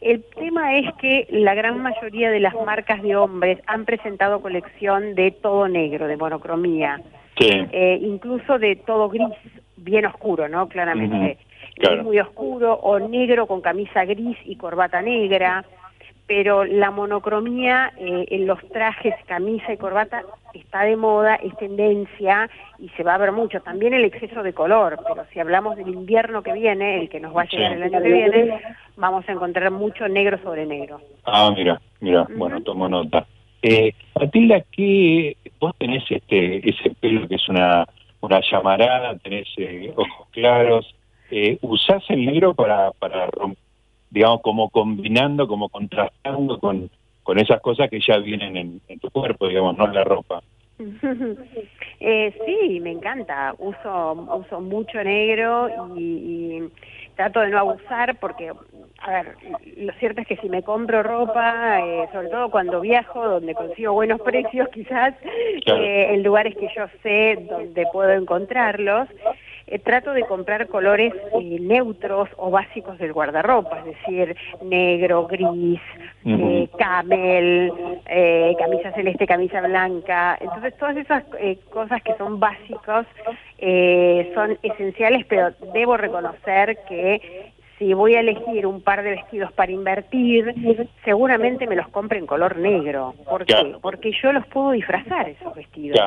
El 0.00 0.24
tema 0.36 0.76
es 0.78 0.86
que 0.94 1.26
la 1.30 1.54
gran 1.54 1.82
mayoría 1.82 2.30
de 2.30 2.40
las 2.40 2.54
marcas 2.54 3.02
de 3.02 3.14
hombres 3.14 3.58
han 3.66 3.84
presentado 3.84 4.40
colección 4.40 5.14
de 5.14 5.32
todo 5.32 5.68
negro, 5.68 6.06
de 6.06 6.16
monocromía, 6.16 7.00
eh, 7.38 7.98
incluso 8.00 8.58
de 8.58 8.76
todo 8.76 9.10
gris 9.10 9.28
bien 9.84 10.06
oscuro, 10.06 10.48
¿no? 10.48 10.68
Claramente. 10.68 11.38
muy 12.02 12.18
oscuro 12.18 12.74
o 12.74 12.98
negro 12.98 13.46
con 13.46 13.60
camisa 13.60 14.04
gris 14.04 14.36
y 14.44 14.56
corbata 14.56 15.02
negra, 15.02 15.64
pero 16.26 16.64
la 16.64 16.90
monocromía 16.90 17.92
eh, 17.98 18.26
en 18.30 18.46
los 18.46 18.58
trajes, 18.70 19.14
camisa 19.26 19.72
y 19.72 19.76
corbata 19.76 20.22
está 20.54 20.82
de 20.82 20.96
moda, 20.96 21.34
es 21.34 21.54
tendencia 21.58 22.48
y 22.78 22.88
se 22.90 23.02
va 23.02 23.14
a 23.14 23.18
ver 23.18 23.32
mucho. 23.32 23.60
También 23.60 23.92
el 23.92 24.04
exceso 24.04 24.42
de 24.42 24.54
color, 24.54 24.98
pero 25.06 25.26
si 25.32 25.40
hablamos 25.40 25.76
del 25.76 25.88
invierno 25.88 26.42
que 26.42 26.52
viene, 26.52 27.00
el 27.00 27.08
que 27.10 27.20
nos 27.20 27.36
va 27.36 27.42
a 27.42 27.46
llegar 27.46 27.72
el 27.72 27.82
año 27.82 28.02
que 28.02 28.12
viene, 28.12 28.60
vamos 28.96 29.28
a 29.28 29.32
encontrar 29.32 29.70
mucho 29.70 30.08
negro 30.08 30.38
sobre 30.42 30.64
negro. 30.64 31.00
Ah, 31.24 31.52
mira, 31.54 31.80
mira, 32.00 32.26
bueno, 32.36 32.62
tomo 32.62 32.88
nota. 32.88 33.26
Eh, 33.60 33.92
Matilda, 34.18 34.62
¿qué, 34.72 35.36
vos 35.58 35.74
tenés 35.78 36.04
este, 36.10 36.68
ese 36.68 36.90
pelo 37.00 37.26
que 37.28 37.34
es 37.34 37.48
una 37.48 37.86
una 38.24 38.40
llamarada, 38.40 39.16
tenés 39.18 39.48
eh, 39.56 39.92
ojos 39.94 40.28
claros, 40.30 40.94
eh, 41.30 41.58
usás 41.62 42.02
el 42.08 42.26
negro 42.26 42.54
para, 42.54 42.90
para, 42.92 43.28
digamos, 44.10 44.40
como 44.42 44.70
combinando, 44.70 45.46
como 45.46 45.68
contrastando 45.68 46.58
con, 46.58 46.90
con 47.22 47.38
esas 47.38 47.60
cosas 47.60 47.90
que 47.90 48.00
ya 48.00 48.18
vienen 48.18 48.80
en, 48.88 48.98
tu 49.00 49.10
cuerpo, 49.10 49.48
digamos, 49.48 49.76
no 49.76 49.86
en 49.86 49.94
la 49.94 50.04
ropa. 50.04 50.42
eh, 52.00 52.34
sí, 52.44 52.80
me 52.80 52.92
encanta. 52.92 53.54
Uso 53.58 54.12
uso 54.12 54.60
mucho 54.60 55.02
negro 55.02 55.68
y, 55.96 56.00
y, 56.00 56.68
trato 57.16 57.40
de 57.40 57.48
no 57.48 57.58
abusar 57.58 58.16
porque, 58.18 58.52
a 58.98 59.10
ver, 59.10 59.36
lo 59.76 59.92
cierto 59.94 60.20
es 60.20 60.26
que 60.26 60.36
si 60.36 60.48
me 60.48 60.62
compro 60.62 61.02
ropa, 61.02 61.80
eh, 61.80 62.08
sobre 62.12 62.28
todo 62.28 62.50
cuando 62.50 62.80
viajo, 62.80 63.26
donde 63.26 63.54
consigo 63.54 63.92
buenos 63.92 64.20
precios 64.20 64.68
quizás, 64.72 65.14
eh, 65.24 66.08
en 66.10 66.22
lugares 66.22 66.54
que 66.56 66.68
yo 66.74 66.86
sé 67.02 67.38
donde 67.48 67.86
puedo 67.92 68.10
encontrarlos, 68.10 69.08
eh, 69.66 69.78
trato 69.78 70.12
de 70.12 70.22
comprar 70.22 70.68
colores 70.68 71.14
eh, 71.40 71.58
neutros 71.60 72.28
o 72.36 72.50
básicos 72.50 72.98
del 72.98 73.12
guardarropa, 73.12 73.78
es 73.78 73.86
decir, 73.86 74.36
negro, 74.62 75.26
gris, 75.26 75.80
eh, 76.24 76.68
camel, 76.78 77.72
camisa 78.58 78.92
celeste, 78.92 79.26
camisa 79.26 79.60
blanca. 79.62 80.36
Entonces, 80.40 80.76
todas 80.76 80.96
esas 80.96 81.24
cosas 81.70 82.02
que 82.02 82.14
son 82.16 82.38
básicos 82.38 83.06
son 84.34 84.58
esenciales, 84.62 85.24
pero 85.26 85.52
debo 85.72 85.96
reconocer 85.96 86.78
que 86.86 87.52
si 87.78 87.92
voy 87.92 88.14
a 88.14 88.20
elegir 88.20 88.66
un 88.66 88.80
par 88.80 89.02
de 89.02 89.10
vestidos 89.10 89.52
para 89.52 89.72
invertir, 89.72 90.54
seguramente 91.04 91.66
me 91.66 91.76
los 91.76 91.88
compre 91.88 92.18
en 92.18 92.26
color 92.26 92.56
negro. 92.56 93.14
¿Por 93.28 93.44
qué? 93.44 93.74
Porque 93.80 94.12
yo 94.22 94.32
los 94.32 94.46
puedo 94.46 94.72
disfrazar 94.72 95.28
esos 95.28 95.54
vestidos. 95.54 95.98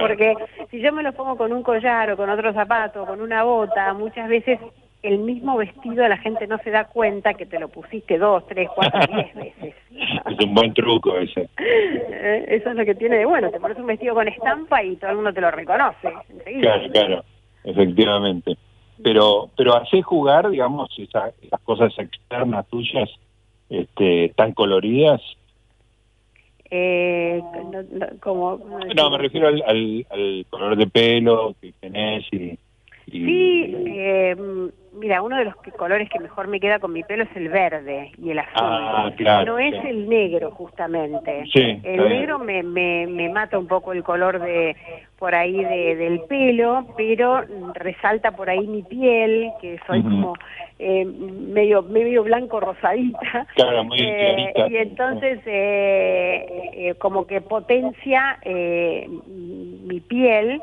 Porque 0.00 0.34
si 0.70 0.80
yo 0.80 0.92
me 0.92 1.02
los 1.02 1.14
pongo 1.14 1.36
con 1.36 1.52
un 1.52 1.62
collar 1.62 2.10
o 2.10 2.16
con 2.16 2.30
otro 2.30 2.52
zapato 2.52 3.02
o 3.02 3.06
con 3.06 3.20
una 3.20 3.42
bota, 3.42 3.92
muchas 3.92 4.28
veces 4.28 4.58
el 5.02 5.18
mismo 5.18 5.58
vestido 5.58 6.08
la 6.08 6.16
gente 6.16 6.46
no 6.46 6.56
se 6.58 6.70
da 6.70 6.84
cuenta 6.86 7.34
que 7.34 7.44
te 7.44 7.58
lo 7.58 7.68
pusiste 7.68 8.16
dos, 8.16 8.46
tres, 8.46 8.70
cuatro, 8.74 9.00
diez 9.14 9.34
veces. 9.34 9.74
Es 9.90 10.44
un 10.44 10.54
buen 10.54 10.72
truco 10.72 11.18
ese. 11.18 11.48
Eh, 11.58 12.46
eso 12.48 12.70
es 12.70 12.76
lo 12.76 12.84
que 12.86 12.94
tiene 12.94 13.18
de 13.18 13.26
bueno. 13.26 13.50
Te 13.50 13.60
pones 13.60 13.76
un 13.76 13.86
vestido 13.86 14.14
con 14.14 14.26
estampa 14.26 14.82
y 14.82 14.96
todo 14.96 15.10
el 15.10 15.16
mundo 15.16 15.34
te 15.34 15.42
lo 15.42 15.50
reconoce. 15.50 16.08
Claro, 16.60 16.90
claro, 16.90 17.24
efectivamente 17.64 18.56
pero 19.02 19.50
pero 19.56 19.74
hace 19.74 20.02
jugar 20.02 20.50
digamos 20.50 20.90
esas 20.98 21.32
cosas 21.64 21.92
externas 21.98 22.66
tuyas 22.68 23.10
este 23.68 24.32
tan 24.36 24.52
coloridas. 24.52 25.20
Eh, 26.70 27.40
no, 27.70 28.18
como 28.20 28.58
no 28.96 29.10
me 29.10 29.18
refiero 29.18 29.48
al, 29.48 29.62
al, 30.10 30.46
color 30.50 30.76
de 30.76 30.86
pelo 30.86 31.54
que 31.60 31.72
tenés 31.78 32.24
y, 32.32 32.58
sí 33.06 33.64
eh, 33.86 34.34
Mira, 34.96 35.22
uno 35.22 35.36
de 35.36 35.44
los 35.44 35.54
colores 35.76 36.08
que 36.08 36.20
mejor 36.20 36.46
me 36.46 36.60
queda 36.60 36.78
con 36.78 36.92
mi 36.92 37.02
pelo 37.02 37.24
es 37.24 37.36
el 37.36 37.48
verde 37.48 38.12
y 38.16 38.30
el 38.30 38.38
azul. 38.38 38.52
Ah, 38.54 39.10
claro, 39.16 39.52
no 39.52 39.58
es 39.58 39.84
el 39.84 40.08
negro, 40.08 40.50
justamente. 40.52 41.44
Sí, 41.52 41.80
el 41.82 42.08
negro 42.08 42.38
me, 42.38 42.62
me, 42.62 43.06
me, 43.06 43.28
mata 43.28 43.58
un 43.58 43.66
poco 43.66 43.92
el 43.92 44.04
color 44.04 44.40
de 44.40 44.76
por 45.18 45.34
ahí 45.34 45.64
de, 45.64 45.96
del 45.96 46.20
pelo, 46.22 46.86
pero 46.96 47.42
resalta 47.74 48.32
por 48.32 48.50
ahí 48.50 48.66
mi 48.66 48.82
piel, 48.82 49.50
que 49.60 49.80
soy 49.86 50.02
como 50.02 50.34
eh, 50.78 51.04
medio 51.04 51.82
medio 51.82 52.22
blanco 52.22 52.60
rosadita. 52.60 53.46
Claro, 53.54 53.84
muy 53.84 53.98
eh, 54.00 54.52
Y 54.70 54.76
entonces 54.76 55.40
eh, 55.46 56.70
eh, 56.72 56.94
como 56.98 57.26
que 57.26 57.40
potencia 57.40 58.38
eh, 58.42 59.08
mi 59.26 60.00
piel 60.00 60.60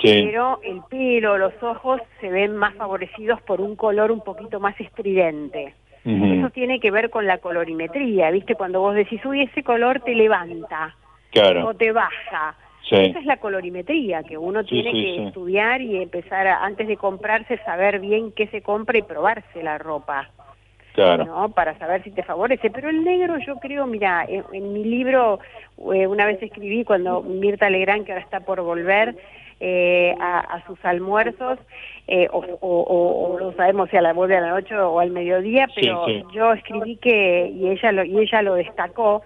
pero 0.00 0.60
el 0.62 0.80
pelo, 0.90 1.38
los 1.38 1.54
ojos 1.62 2.00
se 2.20 2.28
ven 2.28 2.56
más 2.56 2.74
favorecidos 2.74 3.40
por 3.42 3.60
un 3.60 3.76
color 3.76 4.10
un 4.10 4.20
poquito 4.20 4.60
más 4.60 4.78
estridente. 4.80 5.74
Eso 6.04 6.50
tiene 6.50 6.80
que 6.80 6.90
ver 6.90 7.08
con 7.08 7.26
la 7.26 7.38
colorimetría, 7.38 8.30
¿viste? 8.30 8.56
Cuando 8.56 8.80
vos 8.80 8.94
decís, 8.94 9.24
uy, 9.24 9.42
ese 9.42 9.62
color 9.62 10.00
te 10.00 10.14
levanta 10.14 10.94
o 11.64 11.74
te 11.74 11.92
baja. 11.92 12.54
Esa 12.90 13.18
es 13.18 13.24
la 13.24 13.38
colorimetría 13.38 14.22
que 14.22 14.36
uno 14.36 14.62
tiene 14.64 14.92
que 14.92 15.26
estudiar 15.26 15.80
y 15.80 16.02
empezar 16.02 16.46
antes 16.46 16.86
de 16.86 16.98
comprarse, 16.98 17.56
saber 17.64 18.00
bien 18.00 18.32
qué 18.32 18.46
se 18.48 18.60
compra 18.60 18.98
y 18.98 19.02
probarse 19.02 19.62
la 19.62 19.78
ropa. 19.78 20.28
Claro. 20.92 21.24
¿no? 21.24 21.48
Para 21.48 21.76
saber 21.78 22.04
si 22.04 22.10
te 22.10 22.22
favorece. 22.22 22.70
Pero 22.70 22.88
el 22.88 23.02
negro 23.02 23.36
yo 23.38 23.56
creo, 23.56 23.86
mira, 23.86 24.26
en, 24.28 24.72
mi 24.72 24.84
libro 24.84 25.40
eh, 25.92 26.06
una 26.06 26.26
vez 26.26 26.40
escribí 26.40 26.84
cuando 26.84 27.20
Mirta 27.22 27.68
Legrand, 27.68 28.04
que 28.04 28.12
ahora 28.12 28.22
está 28.22 28.40
por 28.40 28.60
volver, 28.60 29.16
eh, 29.60 30.14
a, 30.20 30.62
sus 30.66 30.82
almuerzos, 30.84 31.58
eh, 32.06 32.28
o, 32.30 32.38
o, 32.38 33.38
no 33.38 33.52
sabemos 33.52 33.90
si 33.90 33.96
a 33.96 34.02
la 34.02 34.12
vuelve 34.12 34.36
a 34.36 34.40
la 34.40 34.50
noche 34.50 34.76
o 34.76 35.00
al 35.00 35.10
mediodía, 35.10 35.68
pero 35.74 36.06
yo 36.32 36.52
escribí 36.52 36.96
que, 36.96 37.50
y 37.54 37.68
ella 37.68 37.92
lo, 37.92 38.04
y 38.04 38.18
ella 38.18 38.42
lo 38.42 38.54
destacó, 38.54 39.22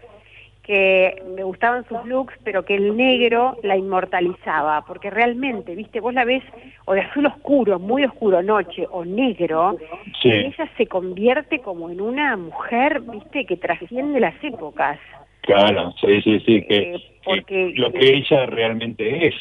que 0.68 1.22
me 1.34 1.44
gustaban 1.44 1.88
sus 1.88 2.04
looks, 2.04 2.34
pero 2.44 2.66
que 2.66 2.74
el 2.74 2.94
negro 2.94 3.56
la 3.62 3.74
inmortalizaba, 3.74 4.84
porque 4.86 5.08
realmente, 5.08 5.74
viste, 5.74 5.98
vos 5.98 6.12
la 6.12 6.26
ves 6.26 6.42
o 6.84 6.92
de 6.92 7.00
azul 7.00 7.24
oscuro, 7.24 7.78
muy 7.78 8.04
oscuro, 8.04 8.42
noche, 8.42 8.86
o 8.90 9.02
negro, 9.02 9.78
y 10.22 10.30
ella 10.30 10.70
se 10.76 10.86
convierte 10.86 11.60
como 11.60 11.88
en 11.88 12.02
una 12.02 12.36
mujer, 12.36 13.00
viste, 13.00 13.46
que 13.46 13.56
trasciende 13.56 14.20
las 14.20 14.34
épocas. 14.44 14.98
Claro, 15.40 15.94
sí, 15.98 16.20
sí, 16.20 16.40
sí, 16.40 16.62
que, 16.68 16.76
eh, 16.76 17.02
porque, 17.24 17.72
lo 17.74 17.90
que 17.90 18.16
ella 18.16 18.44
realmente 18.44 19.28
es, 19.28 19.34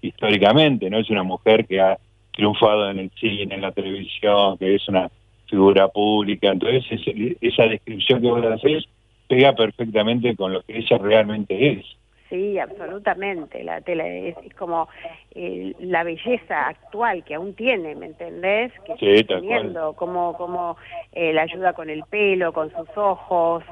históricamente, 0.00 0.90
¿no? 0.90 0.98
Es 0.98 1.10
una 1.10 1.22
mujer 1.22 1.66
que 1.66 1.80
ha 1.80 1.98
triunfado 2.32 2.90
en 2.90 2.98
el 3.00 3.10
cine, 3.18 3.54
en 3.54 3.60
la 3.62 3.72
televisión, 3.72 4.56
que 4.58 4.74
es 4.74 4.88
una 4.88 5.10
figura 5.46 5.88
pública, 5.88 6.50
entonces 6.50 6.84
esa 7.40 7.64
descripción 7.64 8.20
que 8.20 8.28
vos 8.28 8.40
le 8.40 8.52
haces 8.52 8.84
pega 9.28 9.54
perfectamente 9.54 10.36
con 10.36 10.52
lo 10.52 10.62
que 10.62 10.78
ella 10.78 10.98
realmente 10.98 11.72
es. 11.72 11.86
Sí, 12.28 12.58
absolutamente. 12.58 13.64
La 13.64 13.80
tela 13.80 14.06
es, 14.06 14.36
como 14.58 14.88
eh, 15.34 15.72
la 15.80 16.04
belleza 16.04 16.68
actual 16.68 17.24
que 17.24 17.34
aún 17.34 17.54
tiene, 17.54 17.94
¿me 17.94 18.06
entendés? 18.06 18.72
Que 18.84 18.96
sí, 18.96 19.24
teniendo, 19.24 19.94
como 19.94 20.34
como 20.36 20.76
eh, 21.12 21.32
la 21.32 21.42
ayuda 21.42 21.72
con 21.72 21.88
el 21.88 22.02
pelo, 22.04 22.52
con 22.52 22.70
sus 22.70 22.88
ojos, 22.96 23.64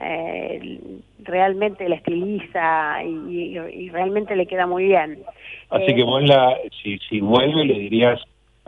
eh, 0.00 0.80
realmente 1.20 1.88
la 1.88 1.96
estiliza 1.96 3.02
y, 3.04 3.58
y, 3.58 3.90
realmente 3.90 4.34
le 4.34 4.46
queda 4.46 4.66
muy 4.66 4.86
bien. 4.86 5.22
Así 5.68 5.94
que 5.94 6.02
vos 6.02 6.22
la, 6.22 6.56
si, 6.82 6.98
si 6.98 7.20
vuelve 7.20 7.64
le 7.64 7.74
dirías 7.74 8.20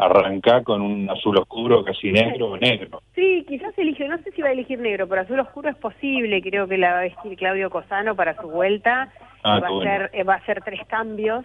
arrancar 0.06 0.62
con 0.62 0.82
un 0.82 1.08
azul 1.10 1.36
oscuro, 1.38 1.84
casi 1.84 2.10
negro 2.10 2.52
o 2.52 2.56
negro. 2.56 3.02
Sí, 3.14 3.44
quizás 3.48 3.76
elige, 3.78 4.08
no 4.08 4.18
sé 4.18 4.32
si 4.32 4.42
va 4.42 4.48
a 4.48 4.52
elegir 4.52 4.78
negro, 4.78 5.08
pero 5.08 5.22
azul 5.22 5.40
oscuro 5.40 5.68
es 5.68 5.76
posible, 5.76 6.42
creo 6.42 6.66
que 6.66 6.78
la 6.78 6.92
va 6.92 6.98
a 7.00 7.02
vestir 7.02 7.36
Claudio 7.36 7.70
Cosano 7.70 8.14
para 8.14 8.34
su 8.40 8.48
vuelta, 8.48 9.12
ah, 9.42 9.60
va, 9.60 9.68
a 9.68 9.78
hacer, 9.78 10.10
eh, 10.12 10.24
va 10.24 10.34
a 10.34 10.38
hacer 10.38 10.62
tres 10.64 10.80
cambios 10.86 11.44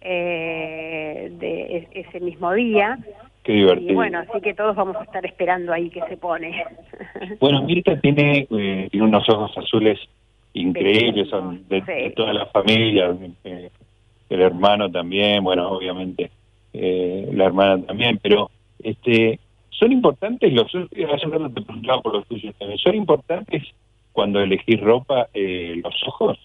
eh, 0.00 1.28
de 1.32 1.88
ese 1.92 2.20
mismo 2.20 2.52
día. 2.52 2.98
Qué 3.42 3.52
divertido. 3.52 3.92
Y 3.92 3.94
bueno, 3.94 4.18
así 4.18 4.40
que 4.40 4.54
todos 4.54 4.76
vamos 4.76 4.96
a 4.96 5.04
estar 5.04 5.24
esperando 5.24 5.72
ahí 5.72 5.90
que 5.90 6.02
se 6.08 6.16
pone. 6.16 6.64
Bueno, 7.40 7.62
Mirta 7.62 7.98
tiene, 8.00 8.46
eh, 8.50 8.88
tiene 8.90 9.06
unos 9.06 9.28
ojos 9.28 9.56
azules 9.56 9.98
increíbles, 10.52 11.28
son 11.28 11.66
de, 11.68 12.12
toda 12.16 12.32
la 12.32 12.46
familia, 12.46 13.14
el 13.44 14.40
hermano 14.40 14.90
también, 14.90 15.42
bueno, 15.42 15.68
obviamente 15.70 16.30
eh, 16.72 17.28
la 17.32 17.46
hermana 17.46 17.84
también, 17.84 18.18
pero 18.22 18.50
este 18.82 19.38
son 19.70 19.92
importantes 19.92 20.52
los 20.52 20.66
hace 20.66 20.88
te 20.94 21.62
preguntaba 21.62 22.02
por 22.02 22.14
los 22.14 22.26
tuyos 22.26 22.54
también, 22.56 22.78
son 22.78 22.94
importantes 22.94 23.62
cuando 24.12 24.40
elegís 24.40 24.80
ropa 24.80 25.28
eh, 25.32 25.80
los 25.82 25.94
ojos. 26.06 26.38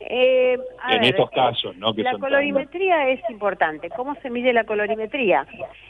Eh, 0.00 0.58
en 0.90 1.04
estos 1.04 1.30
casos, 1.30 1.76
¿no? 1.76 1.92
la 1.96 2.18
colorimetría 2.18 3.08
es 3.08 3.20
importante. 3.30 3.88
¿Cómo 3.90 4.14
se 4.16 4.28
mide 4.28 4.52
la 4.52 4.64
colorimetría? 4.64 5.46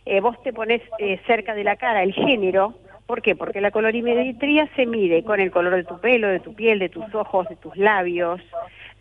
Eh, 0.07 0.21
vos 0.21 0.41
te 0.43 0.53
pones 0.53 0.83
eh, 0.99 1.21
cerca 1.27 1.55
de 1.55 1.65
la 1.65 1.77
cara 1.77 2.03
el 2.03 2.13
género. 2.13 2.75
¿Por 3.07 3.23
qué? 3.23 3.35
Porque 3.35 3.61
la 3.61 3.71
colorimetría 3.71 4.69
se 4.77 4.87
mide 4.87 5.25
con 5.25 5.41
el 5.41 5.51
color 5.51 5.75
de 5.75 5.85
tu 5.85 5.99
pelo, 6.01 6.29
de 6.29 6.41
tu 6.41 6.55
piel, 6.55 6.79
de 6.79 6.89
tus 6.89 7.13
ojos, 7.15 7.49
de 7.49 7.57
tus 7.57 7.77
labios. 7.77 8.41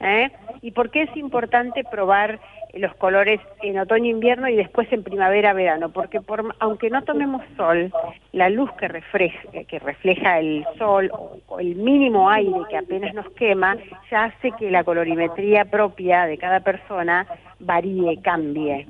¿Eh? 0.04 0.32
¿Y 0.62 0.72
por 0.72 0.92
qué 0.92 1.04
es 1.04 1.18
importante 1.18 1.84
probar 1.84 2.40
los 2.74 2.96
colores 2.96 3.40
en 3.62 3.78
otoño-invierno 3.78 4.50
y 4.50 4.56
después 4.56 4.92
en 4.92 5.04
primavera-verano, 5.04 5.90
porque 5.90 6.22
por, 6.22 6.56
aunque 6.60 6.90
no 6.90 7.04
tomemos 7.04 7.44
sol, 7.56 7.92
la 8.32 8.50
luz 8.50 8.72
que 8.74 8.88
refleja, 8.88 9.40
que 9.68 9.80
refleja 9.80 10.40
el 10.40 10.66
sol 10.80 11.12
o, 11.14 11.60
el 11.60 11.76
mínimo 11.76 12.30
aire 12.32 12.58
que 12.70 12.78
apenas 12.78 13.14
nos 13.14 13.30
quema, 13.34 13.78
ya 14.10 14.26
hace 14.26 14.52
que 14.54 14.72
la 14.72 14.84
colorimetría 14.84 15.66
propia 15.66 16.26
de 16.26 16.40
cada 16.40 16.62
persona 16.62 17.28
varíe, 17.60 18.20
cambie. 18.22 18.88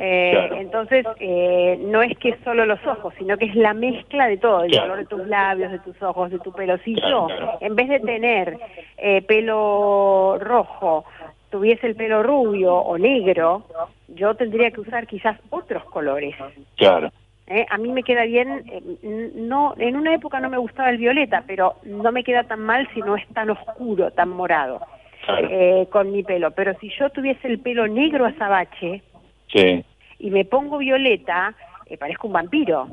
Eh, 0.00 0.48
entonces, 0.52 1.04
eh, 1.18 1.78
no 1.86 2.00
es 2.00 2.16
que 2.18 2.36
solo 2.44 2.64
los 2.64 2.84
ojos, 2.86 3.12
sino 3.18 3.36
que 3.36 3.46
es 3.46 3.56
la 3.56 3.74
mezcla 3.74 4.28
de 4.28 4.36
todo, 4.36 4.62
el 4.64 4.78
color 4.78 4.98
de 4.98 5.06
tus 5.06 5.26
labios, 5.26 5.72
de 5.72 5.80
tus 5.80 6.00
ojos, 6.02 6.30
de 6.30 6.38
tu 6.38 6.52
pelo. 6.52 6.78
Si 6.78 6.94
yo, 6.94 7.26
en 7.60 7.74
vez 7.74 7.88
de 7.88 8.00
tener 8.00 8.56
eh, 8.98 9.22
pelo 9.22 10.13
rojo, 10.38 11.04
tuviese 11.50 11.86
el 11.86 11.94
pelo 11.94 12.22
rubio 12.22 12.74
o 12.74 12.98
negro, 12.98 13.64
yo 14.08 14.34
tendría 14.34 14.70
que 14.70 14.80
usar 14.80 15.06
quizás 15.06 15.38
otros 15.50 15.84
colores. 15.84 16.34
Claro. 16.76 17.12
¿Eh? 17.46 17.66
A 17.70 17.76
mí 17.76 17.92
me 17.92 18.02
queda 18.02 18.24
bien, 18.24 18.64
eh, 18.70 19.30
no, 19.34 19.74
en 19.76 19.96
una 19.96 20.14
época 20.14 20.40
no 20.40 20.48
me 20.48 20.56
gustaba 20.56 20.90
el 20.90 20.96
violeta, 20.96 21.44
pero 21.46 21.76
no 21.84 22.10
me 22.10 22.24
queda 22.24 22.44
tan 22.44 22.60
mal 22.60 22.88
si 22.94 23.00
no 23.00 23.16
es 23.16 23.26
tan 23.28 23.50
oscuro, 23.50 24.10
tan 24.12 24.30
morado, 24.30 24.80
eh, 25.28 25.86
con 25.90 26.10
mi 26.10 26.22
pelo. 26.22 26.52
Pero 26.52 26.74
si 26.80 26.90
yo 26.98 27.10
tuviese 27.10 27.46
el 27.48 27.58
pelo 27.58 27.86
negro 27.86 28.24
azabache 28.24 29.02
sí. 29.52 29.84
y 30.18 30.30
me 30.30 30.46
pongo 30.46 30.78
violeta, 30.78 31.54
parezco 31.98 32.28
un 32.28 32.32
vampiro. 32.32 32.88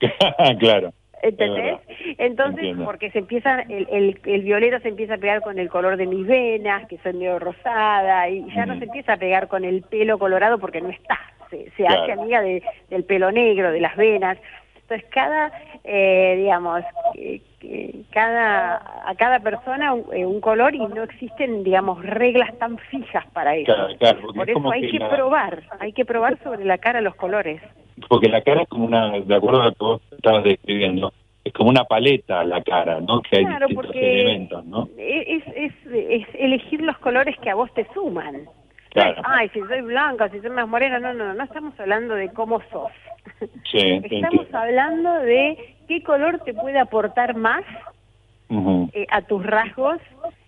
claro. 0.60 0.92
¿Entendés? 1.24 1.78
Entonces, 2.18 2.76
porque 2.84 3.10
se 3.10 3.20
empieza, 3.20 3.62
el, 3.62 3.88
el, 3.90 4.20
el, 4.26 4.42
violeta 4.42 4.78
se 4.80 4.88
empieza 4.88 5.14
a 5.14 5.18
pegar 5.18 5.40
con 5.40 5.58
el 5.58 5.70
color 5.70 5.96
de 5.96 6.06
mis 6.06 6.26
venas, 6.26 6.86
que 6.86 6.98
son 6.98 7.18
medio 7.18 7.38
rosada, 7.38 8.28
y 8.28 8.44
ya 8.54 8.66
no 8.66 8.78
se 8.78 8.84
empieza 8.84 9.14
a 9.14 9.16
pegar 9.16 9.48
con 9.48 9.64
el 9.64 9.82
pelo 9.82 10.18
colorado 10.18 10.58
porque 10.58 10.82
no 10.82 10.90
está, 10.90 11.18
se, 11.48 11.70
se 11.78 11.86
hace 11.86 12.12
amiga 12.12 12.42
de, 12.42 12.62
del 12.90 13.04
pelo 13.04 13.32
negro, 13.32 13.72
de 13.72 13.80
las 13.80 13.96
venas. 13.96 14.36
Entonces 14.82 15.08
cada, 15.10 15.50
eh, 15.84 16.36
digamos, 16.38 16.82
cada 18.10 18.94
a 19.06 19.14
cada 19.16 19.40
persona 19.40 19.94
eh, 20.12 20.24
un, 20.24 20.40
color 20.40 20.74
y 20.74 20.78
no 20.78 21.02
existen, 21.02 21.62
digamos, 21.62 22.02
reglas 22.04 22.56
tan 22.58 22.78
fijas 22.78 23.26
para 23.32 23.54
eso. 23.54 23.74
Por 24.34 24.48
eso 24.48 24.70
hay 24.70 24.90
que, 24.90 24.98
probar, 24.98 25.62
hay 25.78 25.92
que 25.92 26.04
probar 26.04 26.38
sobre 26.42 26.64
la 26.64 26.78
cara 26.78 27.00
los 27.00 27.14
colores. 27.16 27.60
Porque 28.08 28.28
la 28.28 28.40
cara 28.42 28.62
es 28.62 28.68
como 28.68 28.86
una, 28.86 29.20
de 29.20 29.34
acuerdo 29.34 29.62
a 29.62 29.66
lo 29.66 29.72
que 29.72 29.84
vos 29.84 30.02
estabas 30.10 30.44
describiendo, 30.44 31.12
es 31.44 31.52
como 31.52 31.70
una 31.70 31.84
paleta 31.84 32.42
la 32.44 32.62
cara, 32.62 33.00
¿no? 33.00 33.20
Que 33.20 33.38
hay 33.38 33.44
distintos 33.44 33.94
elementos, 33.94 34.64
¿no? 34.64 34.88
Es, 34.96 35.42
es, 35.54 35.72
es 35.84 36.26
elegir 36.34 36.80
los 36.80 36.96
colores 36.98 37.36
que 37.40 37.50
a 37.50 37.54
vos 37.54 37.72
te 37.74 37.86
suman. 37.92 38.48
Claro. 38.90 39.22
Ay, 39.24 39.48
si 39.50 39.60
soy 39.60 39.80
blanca, 39.82 40.28
si 40.30 40.40
soy 40.40 40.50
más 40.50 40.68
morena, 40.68 41.00
no, 41.00 41.12
no, 41.12 41.34
no 41.34 41.44
estamos 41.44 41.78
hablando 41.78 42.14
de 42.14 42.32
cómo 42.32 42.62
sos. 42.70 42.92
Sí, 43.64 44.00
estamos 44.10 44.46
hablando 44.54 45.12
de 45.20 45.73
qué 45.86 46.02
color 46.02 46.40
te 46.40 46.54
puede 46.54 46.78
aportar 46.78 47.34
más 47.36 47.64
eh, 48.92 49.06
a 49.10 49.22
tus 49.22 49.44
rasgos 49.44 49.98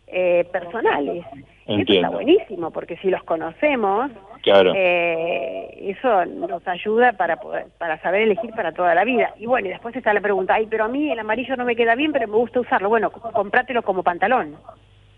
eh, 0.07 0.47
personales. 0.53 1.25
Eso 1.67 1.93
está 1.93 2.11
buenísimo, 2.11 2.71
porque 2.71 2.97
si 2.99 3.11
los 3.11 3.25
conocemos, 3.25 4.11
claro. 4.43 4.73
eh, 4.77 5.91
eso 5.91 6.25
nos 6.25 6.67
ayuda 6.69 7.15
para 7.15 7.39
poder, 7.39 7.67
para 7.79 8.01
saber 8.01 8.23
elegir 8.23 8.51
para 8.51 8.71
toda 8.73 8.95
la 8.95 9.05
vida. 9.05 9.35
Y 9.39 9.47
bueno, 9.47 9.67
y 9.67 9.71
después 9.71 9.97
está 9.97 10.15
la 10.15 10.21
pregunta, 10.21 10.55
ay, 10.55 10.67
pero 10.71 10.85
a 10.85 10.89
mí 10.89 11.11
el 11.11 11.19
amarillo 11.19 11.57
no 11.57 11.65
me 11.65 11.75
queda 11.75 11.97
bien, 11.97 12.13
pero 12.13 12.29
me 12.29 12.37
gusta 12.37 12.61
usarlo. 12.61 12.89
Bueno, 12.89 13.11
comprátelo 13.11 13.83
como 13.83 14.05
pantalón. 14.05 14.57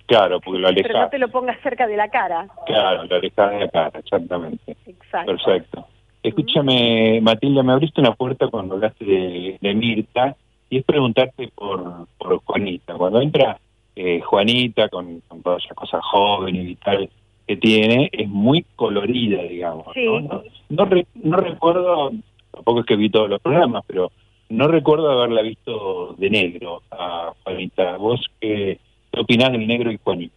Claro, 0.06 0.40
porque 0.40 0.58
lo 0.58 0.68
alejas. 0.68 0.88
Pero 0.88 1.00
no 1.00 1.10
te 1.10 1.18
lo 1.18 1.28
pongas 1.28 1.60
cerca 1.60 1.87
de 1.87 1.96
la 1.96 2.08
cara. 2.08 2.48
Claro, 2.64 3.04
lo 3.04 3.16
alejas 3.16 3.50
de 3.50 3.60
la 3.60 3.68
cara, 3.68 3.98
exactamente. 3.98 4.75
Exacto. 4.87 5.32
Perfecto. 5.32 5.87
Escúchame, 6.22 7.20
Matilda, 7.20 7.62
me 7.62 7.72
abriste 7.72 8.00
una 8.00 8.14
puerta 8.14 8.48
cuando 8.48 8.75
hablaste 8.75 9.04
de, 9.04 9.75
Mirta 9.75 10.37
y 10.68 10.78
es 10.78 10.84
preguntarte 10.84 11.48
por, 11.54 12.06
por 12.18 12.38
Juanita. 12.44 12.94
Cuando 12.94 13.20
entra 13.20 13.58
eh, 13.94 14.20
Juanita 14.20 14.88
con, 14.88 15.20
con 15.28 15.42
todas 15.42 15.64
esas 15.64 15.76
cosas 15.76 16.00
jóvenes 16.04 16.68
y 16.68 16.75
tal 16.76 17.08
que 17.48 17.56
tiene, 17.56 18.10
es 18.12 18.28
muy 18.28 18.64
colorida, 18.76 19.42
digamos. 19.42 19.87
¿no? 19.96 20.20
No, 20.68 20.87
no, 21.14 21.37
recuerdo, 21.38 22.12
tampoco 22.52 22.80
es 22.80 22.87
que 22.87 22.96
vi 22.96 23.08
todos 23.08 23.30
los 23.30 23.40
programas, 23.40 23.84
pero 23.87 24.12
no 24.50 24.68
recuerdo 24.68 25.10
haberla 25.10 25.40
visto 25.40 26.14
de 26.18 26.28
negro 26.28 26.82
a 26.90 27.32
Juanita. 27.42 27.96
¿Vos 27.96 28.20
qué, 28.38 28.78
qué 29.10 29.20
opinás 29.20 29.52
del 29.52 29.66
negro 29.66 29.90
y 29.90 29.98
Juanita? 30.04 30.34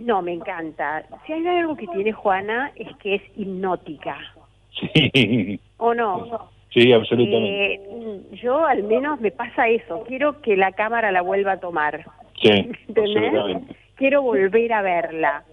No, 0.00 0.22
me 0.22 0.32
encanta. 0.32 1.04
Si 1.26 1.32
hay 1.32 1.46
algo 1.46 1.76
que 1.76 1.86
tiene 1.88 2.12
Juana 2.12 2.72
es 2.74 2.88
que 2.96 3.16
es 3.16 3.22
hipnótica. 3.36 4.16
Sí. 4.72 5.60
¿O 5.76 5.94
no? 5.94 6.48
Sí, 6.70 6.92
absolutamente. 6.92 7.74
Eh, 7.74 8.20
yo 8.42 8.64
al 8.64 8.84
menos 8.84 9.20
me 9.20 9.30
pasa 9.30 9.68
eso. 9.68 10.04
Quiero 10.06 10.40
que 10.40 10.56
la 10.56 10.72
cámara 10.72 11.10
la 11.10 11.22
vuelva 11.22 11.52
a 11.52 11.60
tomar. 11.60 12.04
Sí, 12.40 12.50
absolutamente. 12.88 13.74
Quiero 13.96 14.22
volver 14.22 14.72
a 14.72 14.82
verla. 14.82 15.44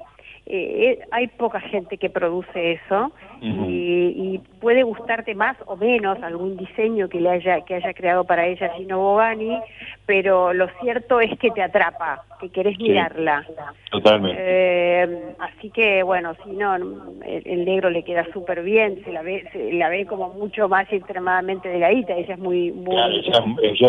Eh, 0.50 1.00
eh, 1.00 1.00
hay 1.12 1.28
poca 1.28 1.60
gente 1.60 1.98
que 1.98 2.10
produce 2.10 2.72
eso 2.72 3.12
y, 3.42 4.40
puede 4.62 4.84
gustarte 4.84 5.36
más 5.36 5.56
o 5.66 5.76
menos 5.76 6.22
algún 6.24 6.58
diseño 6.58 7.10
que 7.10 7.22
le 7.22 7.30
haya 7.30 7.62
que 7.62 7.76
haya 7.76 7.94
creado 7.94 8.24
para 8.24 8.48
ella 8.48 8.74
Gino 8.76 8.98
Bogani, 8.98 9.60
pero 10.06 10.52
lo 10.54 10.68
cierto 10.82 11.20
es 11.20 11.38
que 11.38 11.52
te 11.52 11.62
atrapa, 11.62 12.24
que 12.40 12.50
querés 12.50 12.80
mirarla. 12.80 13.46
Totalmente. 13.92 14.42
Eh, 14.42 15.34
así 15.40 15.70
que 15.70 16.02
bueno, 16.02 16.34
si 16.44 16.52
no, 16.52 16.76
el, 16.76 17.66
negro 17.66 17.90
le 17.90 18.04
queda 18.04 18.26
súper 18.34 18.64
bien, 18.64 19.04
se 19.04 19.12
la 19.12 19.22
ve 19.22 19.48
se 19.52 19.74
la 19.74 19.90
ve 19.90 20.06
como 20.06 20.30
mucho 20.30 20.68
más 20.68 20.92
extremadamente 20.92 21.70
delgadita, 21.70 22.14
ella 22.14 22.34
es 22.34 22.40
muy 22.40 22.72
muy, 22.72 22.96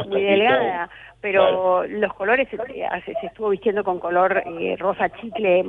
muy 0.09 0.23
delgada 0.23 0.91
pero 1.21 1.87
los 1.87 2.13
colores 2.15 2.49
se, 2.49 2.57
se, 2.57 3.27
estuvo 3.27 3.49
vistiendo 3.49 3.83
con 3.83 3.99
color 3.99 4.43
eh, 4.47 4.77
rosa 4.79 5.09
chicle, 5.11 5.65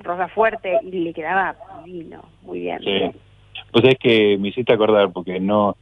rosa 0.00 0.28
fuerte 0.28 0.78
y 0.82 0.90
le 0.90 1.14
quedaba 1.14 1.56
divino, 1.84 2.24
muy 2.42 2.60
bien. 2.60 2.78
Sí. 2.80 3.18
Pues 3.70 3.84
es 3.84 3.98
que 3.98 4.36
me 4.38 4.48
hiciste 4.48 4.74
acordar 4.74 5.10
porque 5.12 5.40
no, 5.40 5.76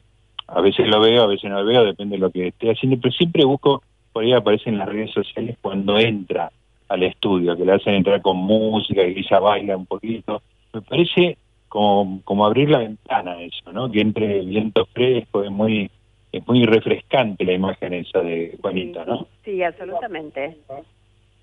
a 0.46 0.61
veces 0.61 0.87
lo 0.87 1.01
veo, 1.01 1.25
a 1.25 1.27
veces 1.27 1.51
no 1.51 1.61
lo 1.61 1.66
veo, 1.66 1.85
depende 1.85 2.16
de 2.16 2.20
lo 2.20 2.31
que 2.31 2.49
esté 2.49 2.70
haciendo, 2.70 2.99
pero 3.01 3.12
siempre 3.12 3.44
busco, 3.44 3.83
por 4.12 4.23
ahí 4.23 4.33
aparece 4.33 4.70
en 4.70 4.79
las 4.79 4.88
redes 4.88 5.11
sociales 5.12 5.57
cuando 5.61 5.99
entra 5.99 6.51
al 6.88 7.03
estudio, 7.03 7.57
que 7.57 7.64
le 7.64 7.73
hacen 7.73 7.94
entrar 7.94 8.20
con 8.20 8.37
música 8.37 9.03
y 9.03 9.18
ella 9.18 9.38
baila 9.40 9.77
un 9.77 9.87
poquito. 9.87 10.42
Me 10.73 10.83
parece 10.83 11.37
como, 11.68 12.20
como 12.25 12.44
abrir 12.44 12.70
la 12.70 12.79
ventana 12.79 13.40
eso, 13.42 13.73
¿no? 13.73 13.90
Que 13.90 14.01
entre 14.01 14.40
viento 14.40 14.87
fresco, 14.87 15.42
es 15.42 15.51
muy 15.51 15.90
es 16.33 16.47
muy 16.47 16.64
refrescante 16.64 17.45
la 17.45 17.53
imagen 17.53 17.93
esa 17.95 18.21
de 18.21 18.57
Juanita, 18.61 19.05
¿no? 19.05 19.27
Sí, 19.45 19.62
absolutamente. 19.62 20.57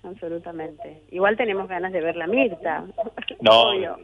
Absolutamente. 0.02 1.02
Igual 1.10 1.36
tenemos 1.36 1.68
ganas 1.68 1.92
de 1.92 2.00
ver 2.00 2.16
la 2.16 2.26
Mirta. 2.26 2.84
No. 3.40 3.72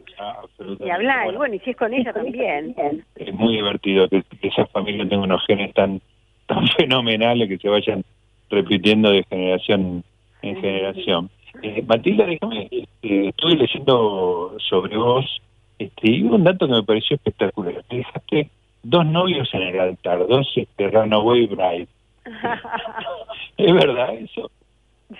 Y 0.79 0.89
hablar, 0.89 1.33
y 1.33 1.35
bueno, 1.35 1.55
y 1.55 1.59
si 1.59 1.71
es 1.71 1.77
con 1.77 1.93
ella 1.93 2.13
también. 2.13 2.75
Es 3.15 3.33
muy 3.33 3.55
divertido 3.55 4.07
que, 4.07 4.23
esa 4.41 4.65
familia 4.67 5.07
tenga 5.07 5.23
unos 5.23 5.45
genes 5.45 5.73
tan, 5.73 6.01
tan 6.47 6.67
fenomenales 6.77 7.49
que 7.49 7.57
se 7.57 7.69
vayan 7.69 8.03
repitiendo 8.49 9.11
de 9.11 9.23
generación 9.23 10.03
en 10.41 10.61
generación. 10.61 11.29
Eh, 11.61 11.83
Matilda, 11.85 12.25
déjame, 12.25 12.69
este, 12.71 13.29
estuve 13.29 13.55
leyendo 13.55 14.55
sobre 14.59 14.97
vos 14.97 15.41
este, 15.79 16.11
y 16.11 16.23
un 16.23 16.43
dato 16.43 16.67
que 16.67 16.73
me 16.73 16.83
pareció 16.83 17.15
espectacular. 17.15 17.83
Te 17.89 17.97
dejaste 17.97 18.49
dos 18.85 19.05
novios 19.05 19.51
en 19.53 19.63
el 19.63 19.79
altar, 19.79 20.27
dos 20.27 20.51
este, 20.55 20.89
Runaway 20.89 21.47
Bride. 21.47 21.87
¿Es 23.57 23.73
verdad 23.73 24.13
eso? 24.13 24.51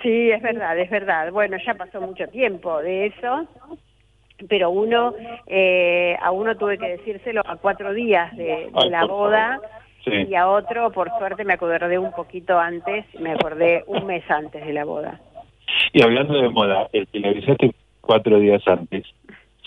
Sí, 0.02 0.30
es 0.30 0.42
verdad, 0.42 0.78
es 0.78 0.90
verdad. 0.90 1.32
Bueno, 1.32 1.56
ya 1.64 1.74
pasó 1.74 2.00
mucho 2.00 2.26
tiempo 2.28 2.80
de 2.80 3.06
eso, 3.06 3.46
pero 4.48 4.70
uno, 4.70 5.14
eh, 5.46 6.16
a 6.20 6.30
uno 6.30 6.56
tuve 6.56 6.78
que 6.78 6.96
decírselo 6.96 7.42
a 7.44 7.56
cuatro 7.56 7.92
días 7.92 8.36
de, 8.36 8.70
la 8.88 9.04
boda 9.04 9.60
y 10.04 10.34
a 10.34 10.48
otro, 10.48 10.90
por 10.92 11.10
suerte, 11.18 11.44
me 11.44 11.54
acordé 11.54 11.98
un 11.98 12.12
poquito 12.12 12.58
antes, 12.58 13.04
me 13.18 13.32
acordé 13.32 13.82
un 13.88 14.06
mes 14.06 14.28
antes 14.30 14.64
de 14.64 14.72
la 14.72 14.84
boda. 14.84 15.20
Y 15.92 16.02
hablando 16.02 16.34
de 16.34 16.48
moda, 16.48 16.88
el 16.92 17.08
que 17.08 17.18
le 17.18 17.28
avisaste 17.30 17.72
cuatro 18.00 18.38
días 18.38 18.62
antes, 18.66 19.04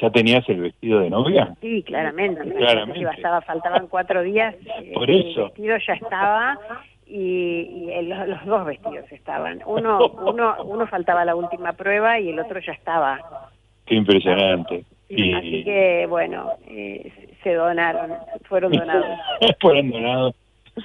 ¿Ya 0.02 0.10
tenías 0.10 0.48
el 0.48 0.62
vestido 0.62 1.02
de 1.02 1.10
novia? 1.10 1.56
Sí, 1.60 1.84
claramente. 1.84 2.42
claramente. 2.54 3.06
Bastaba, 3.06 3.42
faltaban 3.42 3.88
cuatro 3.88 4.24
días. 4.24 4.56
Eh, 4.80 4.94
Por 4.94 5.10
eso. 5.12 5.42
El 5.42 5.46
vestido 5.48 5.78
ya 5.86 5.94
estaba 5.94 6.58
y, 7.06 7.90
los, 8.04 8.46
dos 8.46 8.66
vestidos 8.66 9.12
estaban. 9.12 9.62
Uno, 9.66 10.00
uno, 10.26 10.56
uno 10.64 10.88
faltaba 10.88 11.26
la 11.26 11.36
última 11.36 11.74
prueba 11.74 12.20
y 12.20 12.30
el 12.30 12.40
otro 12.40 12.60
ya 12.60 12.72
estaba. 12.72 13.50
Qué 13.86 13.96
impresionante. 13.96 14.86
Así 15.12 15.64
que, 15.64 16.06
bueno, 16.08 16.52
eh, 16.68 17.12
se 17.44 17.56
donaron, 17.56 18.14
fueron 18.48 18.72
donados. 18.72 19.20
fueron 19.60 19.90
donados 19.90 20.36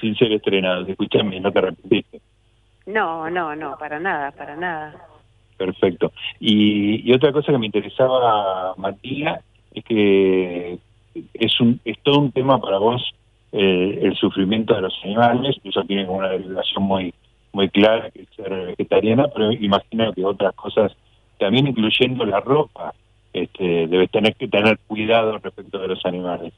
sin 0.01 0.17
ser 0.17 0.33
estrenados. 0.33 0.89
Escúchame, 0.89 1.39
no 1.41 1.53
te 1.53 1.61
repetiste. 1.61 2.21
No, 2.87 3.31
no, 3.31 3.55
no, 3.55 3.77
para 3.79 4.01
nada, 4.01 4.33
para 4.33 4.57
nada. 4.57 4.95
Perfecto. 5.57 6.13
Y, 6.41 7.13
otra 7.13 7.33
cosa 7.33 7.53
que 7.53 7.59
me 7.59 7.67
interesaba, 7.67 8.75
Matías, 8.77 9.41
es 9.73 9.85
que 9.85 10.79
es, 11.35 11.61
un, 11.61 11.81
es 11.85 11.99
todo 12.03 12.19
un 12.19 12.33
tema 12.33 12.61
para 12.61 12.79
vos 12.79 13.15
eh, 13.53 14.01
el 14.03 14.17
sufrimiento 14.17 14.75
de 14.75 14.83
los 14.83 14.95
animales, 15.05 15.57
eso 15.63 15.85
tiene 15.85 16.09
una 16.09 16.29
derivación 16.29 16.83
muy 16.83 17.15
muy 17.55 17.71
clara 17.71 18.11
que 18.11 18.23
es 18.23 18.29
ser 18.35 18.51
vegetariana, 18.51 19.29
pero 19.29 19.53
imagino 19.53 20.13
que 20.13 20.25
otras 20.25 20.55
cosas, 20.55 20.93
también 21.39 21.69
incluyendo 21.69 22.25
la 22.25 22.41
ropa, 22.41 22.93
este, 23.33 23.87
debes 23.87 24.11
tener 24.11 24.35
que 24.35 24.49
tener 24.49 24.79
cuidado 24.87 25.39
respecto 25.39 25.79
de 25.79 25.89
los 25.89 26.05
animales. 26.05 26.53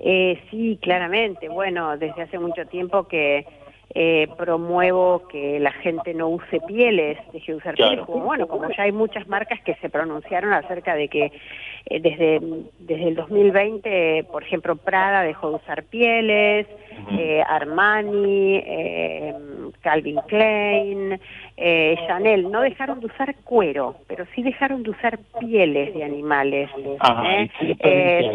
Eh, 0.00 0.40
sí, 0.50 0.78
claramente. 0.82 1.48
Bueno, 1.48 1.96
desde 1.96 2.22
hace 2.22 2.38
mucho 2.38 2.66
tiempo 2.66 3.08
que 3.08 3.46
eh, 3.94 4.28
promuevo 4.36 5.26
que 5.28 5.58
la 5.58 5.72
gente 5.72 6.12
no 6.12 6.28
use 6.28 6.60
pieles, 6.66 7.16
deje 7.32 7.52
de 7.52 7.58
usar 7.58 7.74
pieles, 7.74 8.04
como 8.04 8.26
bueno, 8.26 8.46
como 8.46 8.68
ya 8.68 8.82
hay 8.82 8.92
muchas 8.92 9.26
marcas 9.28 9.62
que 9.62 9.76
se 9.76 9.88
pronunciaron 9.88 10.52
acerca 10.52 10.94
de 10.94 11.08
que 11.08 11.32
eh, 11.86 12.00
desde, 12.00 12.38
desde 12.80 13.08
el 13.08 13.14
2020, 13.14 14.26
por 14.30 14.42
ejemplo, 14.42 14.76
Prada 14.76 15.22
dejó 15.22 15.48
de 15.48 15.56
usar 15.56 15.84
pieles, 15.84 16.66
eh, 17.12 17.42
Armani, 17.48 18.62
Calvin 19.80 20.20
Klein, 20.26 21.18
Chanel, 22.06 22.50
no 22.50 22.60
dejaron 22.60 23.00
de 23.00 23.06
usar 23.06 23.34
cuero, 23.44 23.96
pero 24.06 24.26
sí 24.34 24.42
dejaron 24.42 24.82
de 24.82 24.90
usar 24.90 25.18
pieles 25.40 25.94
de 25.94 26.04
animales, 26.04 26.68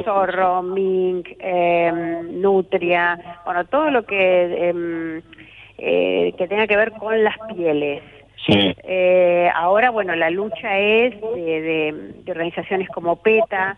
zorro, 0.04 0.64
mink, 0.64 1.30
nutria, 2.32 3.42
bueno, 3.46 3.66
todo 3.66 3.92
lo 3.92 4.04
que 4.04 4.70
em, 4.70 5.22
eh, 5.86 6.34
que 6.38 6.48
tenga 6.48 6.66
que 6.66 6.78
ver 6.78 6.94
con 6.94 7.24
las 7.24 7.36
pieles. 7.54 8.02
Eh, 8.48 9.50
ahora, 9.54 9.90
bueno, 9.90 10.16
la 10.16 10.30
lucha 10.30 10.78
es 10.80 11.20
de, 11.20 12.14
organizaciones 12.28 12.90
como 12.90 13.18
PETA, 13.18 13.78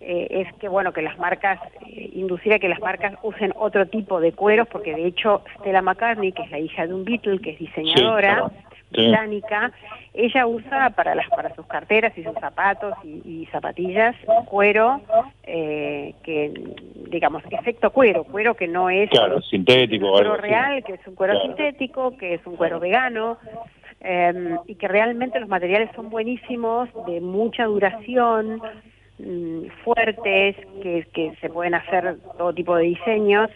eh, 0.00 0.26
es 0.30 0.54
que 0.56 0.68
bueno 0.68 0.92
que 0.92 1.00
las 1.00 1.18
marcas 1.18 1.58
eh, 1.86 2.10
inducir 2.12 2.52
a 2.52 2.58
que 2.58 2.68
las 2.68 2.80
marcas 2.80 3.14
usen 3.22 3.54
otro 3.56 3.86
tipo 3.86 4.20
de 4.20 4.32
cueros 4.32 4.68
porque 4.68 4.94
de 4.94 5.06
hecho 5.06 5.42
Stella 5.58 5.80
McCartney 5.80 6.32
que 6.32 6.42
es 6.42 6.50
la 6.50 6.58
hija 6.58 6.86
de 6.86 6.92
un 6.92 7.06
Beatle 7.06 7.38
que 7.38 7.52
es 7.52 7.58
diseñadora 7.58 8.50
británica. 8.90 9.72
Ella 10.12 10.46
usa 10.46 10.90
para 10.90 11.14
las 11.14 11.28
para 11.30 11.54
sus 11.54 11.66
carteras 11.66 12.16
y 12.16 12.22
sus 12.22 12.34
zapatos 12.34 12.94
y, 13.04 13.46
zapatillas 13.52 14.16
cuero 14.46 15.00
eh, 15.44 16.14
que 16.24 16.52
digamos 17.10 17.42
efecto 17.50 17.90
cuero 17.90 18.24
cuero 18.24 18.54
que 18.54 18.66
no 18.66 18.90
es 18.90 19.10
claro 19.10 19.40
sintético 19.42 20.10
cuero 20.10 20.36
real 20.36 20.82
que 20.82 20.94
es 20.94 21.06
un 21.06 21.14
cuero 21.14 21.40
sintético 21.42 22.16
que 22.16 22.34
es 22.34 22.46
un 22.46 22.56
cuero 22.56 22.80
vegano 22.80 23.38
em, 24.00 24.56
y 24.66 24.74
que 24.74 24.88
realmente 24.88 25.38
los 25.38 25.48
materiales 25.48 25.90
son 25.94 26.10
buenísimos 26.10 26.88
de 27.06 27.20
mucha 27.20 27.64
duración 27.64 28.60
Mm, 29.18 29.66
fuertes, 29.84 30.56
que, 30.82 31.06
que 31.12 31.36
se 31.40 31.48
pueden 31.48 31.74
hacer 31.74 32.18
todo 32.36 32.52
tipo 32.52 32.74
de 32.76 32.84
diseños. 32.84 33.48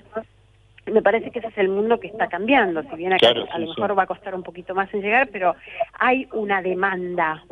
Me 0.86 1.02
parece 1.02 1.30
que 1.30 1.40
ese 1.40 1.48
es 1.48 1.58
el 1.58 1.68
mundo 1.68 2.00
que 2.00 2.06
está 2.06 2.28
cambiando, 2.28 2.82
si 2.82 2.96
bien 2.96 3.12
acá 3.12 3.28
a 3.28 3.58
lo 3.58 3.68
mejor 3.68 3.98
va 3.98 4.04
a 4.04 4.06
costar 4.06 4.34
un 4.34 4.42
poquito 4.42 4.74
más 4.74 4.92
en 4.94 5.02
llegar, 5.02 5.28
pero 5.30 5.54
hay 5.98 6.26
una 6.32 6.62
demanda 6.62 7.44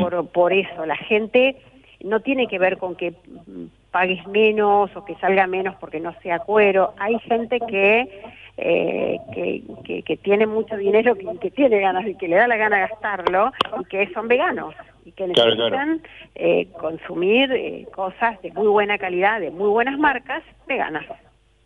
por, 0.00 0.28
por 0.28 0.52
eso. 0.52 0.84
La 0.84 0.96
gente 0.96 1.56
no 2.04 2.20
tiene 2.20 2.46
que 2.48 2.58
ver 2.58 2.76
con 2.76 2.94
que 2.94 3.14
pagues 3.90 4.26
menos 4.26 4.94
o 4.94 5.04
que 5.06 5.14
salga 5.16 5.46
menos 5.46 5.74
porque 5.76 6.00
no 6.00 6.14
sea 6.20 6.40
cuero. 6.40 6.92
Hay 6.98 7.18
gente 7.20 7.60
que 7.60 8.22
eh, 8.58 9.18
que, 9.84 10.02
que, 10.02 10.16
tiene 10.16 10.46
mucho 10.46 10.76
dinero, 10.76 11.14
que, 11.14 11.26
que 11.38 11.50
tiene 11.50 11.78
ganas 11.78 12.06
y 12.06 12.14
que 12.14 12.26
le 12.26 12.36
da 12.36 12.48
la 12.48 12.56
gana 12.56 12.78
gastarlo 12.78 13.52
y 13.80 13.84
que 13.84 14.10
son 14.14 14.28
veganos 14.28 14.74
y 15.04 15.12
que 15.12 15.28
necesitan 15.28 16.00
Eh, 16.38 16.68
consumir 16.78 17.50
eh, 17.52 17.86
cosas 17.94 18.40
de 18.42 18.52
muy 18.52 18.66
buena 18.66 18.98
calidad, 18.98 19.40
de 19.40 19.50
muy 19.50 19.70
buenas 19.70 19.98
marcas, 19.98 20.42
veganas. 20.66 21.06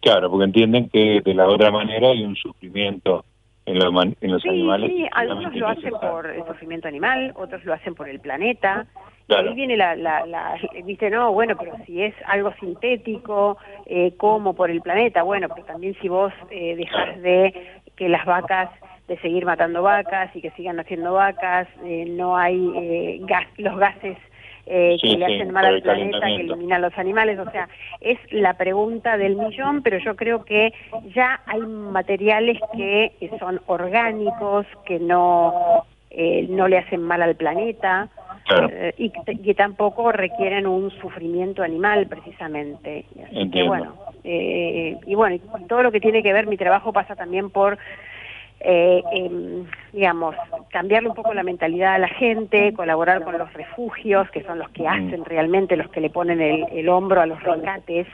Claro, 0.01 0.31
porque 0.31 0.45
entienden 0.45 0.89
que 0.89 1.21
de 1.23 1.35
la 1.35 1.47
otra 1.47 1.71
manera 1.71 2.09
hay 2.09 2.25
un 2.25 2.35
sufrimiento 2.37 3.25
en, 3.67 3.77
en 3.77 4.33
los 4.33 4.45
animales. 4.47 4.91
Sí, 4.91 5.07
algunos 5.13 5.55
lo 5.55 5.69
hacen 5.69 5.93
por 6.01 6.27
el 6.27 6.45
sufrimiento 6.47 6.89
animal, 6.89 7.33
otros 7.37 7.65
lo 7.65 7.75
hacen 7.75 7.95
por 7.95 8.09
el 8.09 8.21
planeta. 8.21 8.87
Ahí 9.29 9.55
viene 9.55 9.77
la, 9.77 9.95
la, 9.95 10.27
la, 10.27 10.57
viste, 10.85 11.09
no, 11.09 11.33
bueno, 11.33 11.55
pero 11.57 11.73
si 11.87 12.03
es 12.03 12.15
algo 12.27 12.53
sintético, 12.59 13.59
eh, 13.87 14.15
como 14.17 14.55
por 14.55 14.71
el 14.71 14.81
planeta, 14.81 15.23
bueno, 15.23 15.49
pero 15.55 15.65
también 15.67 15.95
si 16.01 16.09
vos 16.09 16.33
eh, 16.51 16.75
dejas 16.75 17.21
de 17.23 17.83
que 17.95 18.09
las 18.09 18.25
vacas, 18.25 18.71
de 19.07 19.19
seguir 19.19 19.45
matando 19.45 19.83
vacas 19.83 20.35
y 20.35 20.41
que 20.41 20.51
sigan 20.53 20.81
haciendo 20.81 21.13
vacas, 21.13 21.69
eh, 21.85 22.07
no 22.09 22.37
hay 22.37 22.73
eh, 22.77 23.19
gas, 23.23 23.47
los 23.57 23.77
gases 23.77 24.17
eh, 24.73 24.97
que 25.03 25.17
le 25.17 25.25
hacen 25.25 25.51
mal 25.51 25.65
al 25.65 25.83
planeta, 25.83 26.27
que 26.27 26.43
eliminan 26.43 26.83
los 26.83 26.97
animales. 26.97 27.39
O 27.39 27.51
sea, 27.51 27.69
es 28.01 28.19
la 28.31 28.55
pregunta 28.55 29.17
del 29.17 29.35
millón, 29.35 29.83
pero 29.83 29.99
yo 29.99 30.15
creo 30.15 30.45
que 30.45 30.73
ya 31.15 31.41
hay 31.47 31.61
materiales 31.61 32.59
que 32.77 33.13
son 33.41 33.61
orgánicos, 33.67 34.67
que 34.87 35.01
no, 35.01 35.85
eh, 36.11 36.47
no 36.49 36.69
le 36.69 36.79
hacen 36.79 37.03
mal 37.03 37.23
al 37.23 37.35
planeta. 37.37 38.09
Eh, 38.73 38.95
y 38.97 39.11
que 39.11 39.55
tampoco 39.55 40.11
requieren 40.11 40.67
un 40.67 40.91
sufrimiento 40.91 41.63
animal 41.63 42.07
precisamente. 42.09 43.05
bueno, 43.67 43.95
eh, 44.25 44.97
y 45.07 45.15
bueno, 45.15 45.39
todo 45.69 45.85
lo 45.85 45.93
que 45.93 46.01
tiene 46.01 46.23
que 46.23 46.33
ver, 46.33 46.49
mi 46.49 46.57
trabajo 46.57 46.93
pasa 46.93 47.15
también 47.15 47.51
por 47.51 47.79
eh, 48.61 49.03
em, 49.13 49.65
digamos, 49.93 50.37
cambiarle 50.69 51.09
un 51.09 51.15
poco 51.15 51.33
la 51.33 51.43
mentalidad 51.43 51.95
a 51.95 51.99
la 51.99 52.09
gente, 52.09 52.73
colaborar 52.75 53.23
con 53.23 53.39
los 53.39 53.53
refugios, 53.55 54.31
que 54.31 54.43
son 54.45 54.59
los 54.59 54.69
que 54.71 54.87
hacen 54.87 55.25
realmente, 55.25 55.77
los 55.77 55.89
que 55.91 56.01
le 56.01 56.11
ponen 56.11 56.41
el, 56.41 56.89
hombro 56.89 57.23
a 57.23 57.27
los 57.27 57.43
rescates, 57.43 58.07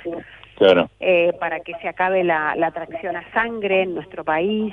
eh, 1.00 1.32
para 1.40 1.60
que 1.60 1.74
se 1.82 1.88
acabe 1.88 2.22
la, 2.24 2.54
la 2.56 2.68
atracción 2.68 3.16
a 3.16 3.30
sangre 3.32 3.82
en 3.82 3.94
nuestro 3.94 4.24
país, 4.24 4.72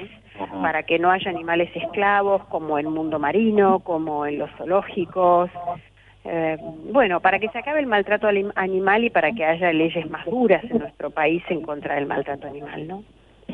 para 0.62 0.84
que 0.84 1.00
no 1.00 1.12
haya 1.12 1.30
animales 1.30 1.70
esclavos 1.76 2.44
como 2.46 2.80
en 2.80 2.86
el 2.86 2.92
mundo 2.92 3.20
marino, 3.20 3.80
como 3.80 4.26
en 4.26 4.40
los 4.40 4.52
zoológicos. 4.52 5.50
Eh, 6.26 6.58
bueno, 6.92 7.20
para 7.20 7.40
que 7.40 7.50
se 7.50 7.58
acabe 7.58 7.80
el 7.80 7.88
maltrato 7.88 8.28
animal 8.56 9.04
y 9.04 9.10
para 9.10 9.32
que 9.34 9.44
haya 9.44 9.74
leyes 9.74 10.10
más 10.10 10.26
duras 10.26 10.64
en 10.64 10.80
nuestro 10.80 11.10
país 11.10 11.44
en 11.50 11.62
contra 11.62 11.96
del 11.96 12.06
maltrato 12.06 12.48
animal, 12.48 12.88
¿no? 12.88 13.04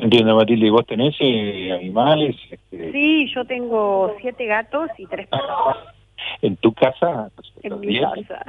Entiendo, 0.00 0.34
Matilde, 0.34 0.66
¿y 0.66 0.70
vos 0.70 0.86
tenés 0.86 1.14
eh, 1.20 1.72
animales? 1.72 2.34
Este, 2.50 2.90
sí, 2.90 3.30
yo 3.34 3.44
tengo 3.44 4.16
siete 4.20 4.46
gatos 4.46 4.88
y 4.96 5.06
tres 5.06 5.28
perros. 5.28 5.76
¿En 6.40 6.56
tu 6.56 6.72
casa? 6.72 7.30
En 7.62 7.80
mi 7.80 8.00
casa. 8.00 8.42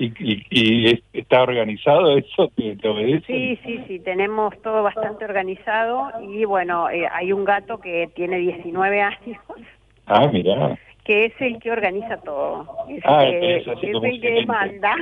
¿Y, 0.00 0.12
y, 0.50 1.02
está 1.12 1.42
organizado 1.42 2.16
eso? 2.16 2.50
¿Te, 2.56 2.88
obedece? 2.88 3.26
Sí, 3.26 3.58
sí, 3.64 3.84
sí, 3.86 4.00
tenemos 4.00 4.60
todo 4.62 4.82
bastante 4.82 5.24
organizado 5.24 6.10
y 6.20 6.44
bueno, 6.44 6.90
eh, 6.90 7.06
hay 7.10 7.32
un 7.32 7.44
gato 7.44 7.78
que 7.78 8.10
tiene 8.16 8.38
19 8.38 9.00
años. 9.00 9.40
Ah, 10.06 10.28
mira. 10.32 10.76
Que 11.04 11.26
es 11.26 11.40
el 11.40 11.60
que 11.60 11.70
organiza 11.70 12.16
todo. 12.18 12.66
Es, 12.88 13.02
ah, 13.04 13.24
es 13.24 13.66
el 13.66 14.20
que 14.20 14.46
manda. 14.46 14.96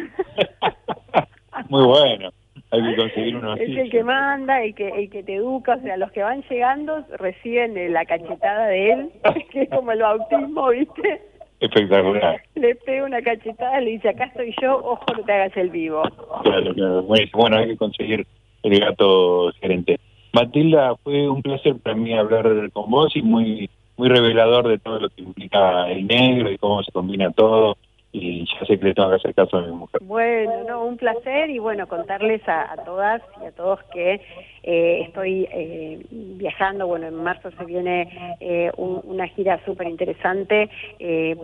Muy 1.70 1.84
bueno 1.86 2.30
hay 2.70 2.82
que 2.82 2.96
conseguir 2.96 3.36
uno 3.36 3.52
así. 3.52 3.62
Es 3.62 3.78
el 3.78 3.90
que 3.90 4.04
manda, 4.04 4.62
el 4.62 4.74
que, 4.74 4.88
el 4.88 5.10
que 5.10 5.22
te 5.22 5.36
educa, 5.36 5.74
o 5.74 5.80
sea, 5.82 5.96
los 5.96 6.10
que 6.12 6.22
van 6.22 6.42
llegando 6.48 7.04
reciben 7.18 7.76
eh, 7.76 7.88
la 7.88 8.04
cachetada 8.04 8.66
de 8.66 8.92
él, 8.92 9.10
que 9.52 9.62
es 9.62 9.70
como 9.70 9.92
el 9.92 10.00
bautismo, 10.00 10.68
¿viste? 10.70 11.22
Espectacular. 11.60 12.42
Le 12.54 12.74
pega 12.74 13.04
una 13.04 13.22
cachetada, 13.22 13.80
le 13.80 13.92
dice, 13.92 14.10
acá 14.10 14.24
estoy 14.24 14.54
yo, 14.60 14.76
ojo, 14.76 15.04
no 15.16 15.24
te 15.24 15.32
hagas 15.32 15.56
el 15.56 15.70
vivo. 15.70 16.02
Claro, 16.42 16.74
claro. 16.74 17.02
Bueno, 17.02 17.56
hay 17.56 17.68
que 17.68 17.76
conseguir 17.76 18.26
el 18.62 18.80
gato 18.80 19.52
gerente. 19.60 19.98
Matilda, 20.32 20.94
fue 20.96 21.28
un 21.30 21.40
placer 21.40 21.76
para 21.82 21.96
mí 21.96 22.12
hablar 22.12 22.70
con 22.72 22.90
vos 22.90 23.16
y 23.16 23.22
muy 23.22 23.70
muy 23.96 24.08
revelador 24.08 24.68
de 24.68 24.78
todo 24.78 25.00
lo 25.00 25.08
que 25.08 25.22
implica 25.22 25.90
el 25.90 26.06
negro 26.06 26.50
y 26.50 26.58
cómo 26.58 26.82
se 26.82 26.92
combina 26.92 27.30
todo 27.30 27.76
y 28.18 28.46
ya 28.46 28.66
sé 28.66 28.78
que 28.78 28.86
le 28.86 28.94
tengo 28.94 29.10
que 29.10 29.16
hacer 29.16 29.34
caso 29.34 29.58
a 29.58 29.62
mi 29.62 29.72
mujer. 29.72 30.00
Bueno, 30.02 30.64
no, 30.66 30.84
un 30.84 30.96
placer 30.96 31.50
y 31.50 31.58
bueno, 31.58 31.86
contarles 31.86 32.40
a, 32.48 32.74
todas 32.84 33.20
y 33.42 33.46
a 33.46 33.52
todos 33.52 33.82
que 33.92 34.20
eh, 34.62 35.02
estoy 35.06 35.46
eh, 35.52 36.00
viajando, 36.10 36.86
bueno, 36.86 37.06
en 37.06 37.22
marzo 37.22 37.50
se 37.50 37.64
viene 37.64 38.36
eh, 38.40 38.70
una 38.76 39.26
gira 39.28 39.60
súper 39.64 39.88
interesante 39.88 40.70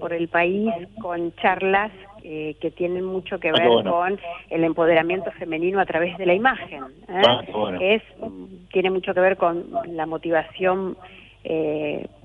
por 0.01 0.13
el 0.13 0.29
país 0.29 0.73
con 1.01 1.35
charlas 1.37 1.93
que 2.23 2.73
tienen 2.77 3.05
mucho 3.05 3.41
que 3.41 3.49
ah, 3.49 3.53
ver 3.53 3.85
con 3.85 4.19
el 4.49 4.65
empoderamiento 4.65 5.33
femenino 5.33 5.81
a 5.81 5.87
través 5.87 6.17
de 6.19 6.27
la 6.27 6.35
imagen, 6.35 6.85
ah, 7.09 7.43
es 7.81 8.03
tiene 8.73 8.91
mucho 8.91 9.13
que 9.13 9.21
ver 9.21 9.37
con 9.37 9.65
la 9.89 10.07
motivación 10.07 10.97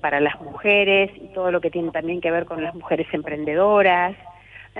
para 0.00 0.20
las 0.20 0.40
mujeres 0.40 1.10
y 1.16 1.34
todo 1.34 1.50
lo 1.50 1.60
que 1.60 1.70
tiene 1.70 1.90
también 1.90 2.20
que 2.20 2.30
ver 2.30 2.44
con 2.44 2.62
las 2.62 2.74
mujeres 2.76 3.08
emprendedoras, 3.12 4.14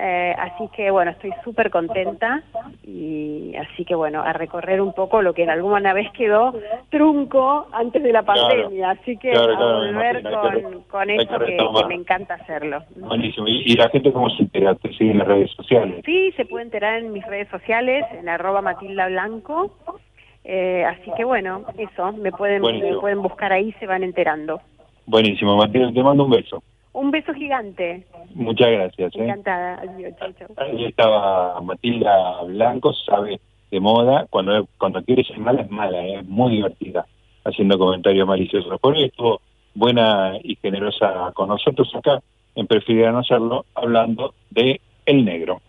eh, 0.01 0.33
así 0.37 0.69
que 0.73 0.89
bueno, 0.91 1.11
estoy 1.11 1.31
súper 1.43 1.69
contenta 1.69 2.41
y 2.83 3.53
así 3.55 3.83
que 3.83 3.95
bueno, 3.95 4.21
a 4.21 4.31
recorrer 4.31 4.79
un 4.79 4.93
poco 4.93 5.21
lo 5.21 5.33
que 5.33 5.43
en 5.43 5.49
alguna 5.49 5.91
vez 5.91 6.09
quedó 6.13 6.53
trunco 6.89 7.67
antes 7.73 8.01
de 8.01 8.13
la 8.13 8.23
pandemia, 8.23 8.91
así 8.91 9.17
que 9.17 9.33
a 9.33 9.41
volver 9.41 10.23
con, 10.23 10.83
con 10.83 11.09
esto 11.09 11.39
que, 11.39 11.57
me 11.87 11.95
encanta 11.95 12.35
hacerlo. 12.35 12.81
Buenísimo, 12.95 13.47
¿Y, 13.47 13.75
la 13.75 13.89
gente 13.89 14.13
cómo 14.13 14.29
se 14.29 14.43
entera? 14.43 14.75
¿Te 14.75 14.93
sigue 14.93 15.11
en 15.11 15.17
las 15.17 15.27
redes 15.27 15.51
sociales? 15.51 16.01
Sí, 16.05 16.31
se 16.37 16.45
puede 16.45 16.63
enterar 16.63 16.99
en 16.99 17.11
mis 17.11 17.25
redes 17.25 17.49
sociales, 17.49 18.05
en 18.13 18.29
arroba 18.29 18.61
Matilda 18.61 19.07
Blanco, 19.07 19.75
eh, 20.45 20.85
así 20.85 21.11
que 21.17 21.25
bueno, 21.25 21.65
eso, 21.77 22.13
me 22.13 22.31
pueden, 22.31 22.61
me 22.61 22.97
pueden 22.99 23.21
buscar 23.21 23.51
ahí, 23.51 23.73
se 23.79 23.85
van 23.85 24.03
enterando. 24.03 24.61
Buenísimo, 25.05 25.57
Matilda, 25.57 25.91
te 25.91 26.03
mando 26.03 26.23
un 26.23 26.31
beso. 26.31 26.63
Un 26.93 27.11
beso 27.11 27.33
gigante. 27.33 28.05
Muchas 28.33 28.71
gracias. 28.71 29.15
¿eh? 29.15 29.23
Encantada. 29.23 29.81
Ahí 30.57 30.85
estaba 30.85 31.61
Matilda 31.61 32.43
Blanco, 32.43 32.93
sabe 32.93 33.39
de 33.71 33.79
moda. 33.79 34.25
Cuando 34.29 34.67
cuando 34.77 35.03
quiere 35.03 35.23
ser 35.23 35.37
mala 35.37 35.61
es 35.61 35.69
mala, 35.69 36.05
¿eh? 36.05 36.19
es 36.19 36.27
muy 36.27 36.53
divertida, 36.53 37.05
haciendo 37.45 37.77
comentarios 37.77 38.27
maliciosos. 38.27 38.79
Por 38.79 38.95
eso 38.97 39.05
estuvo 39.05 39.41
buena 39.75 40.33
y 40.43 40.55
generosa 40.55 41.31
con 41.33 41.49
nosotros 41.49 41.93
acá 41.95 42.21
en 42.55 42.67
Preferir 42.67 43.11
no 43.11 43.19
hacerlo, 43.19 43.65
hablando 43.73 44.33
de 44.49 44.81
El 45.05 45.25
Negro. 45.25 45.61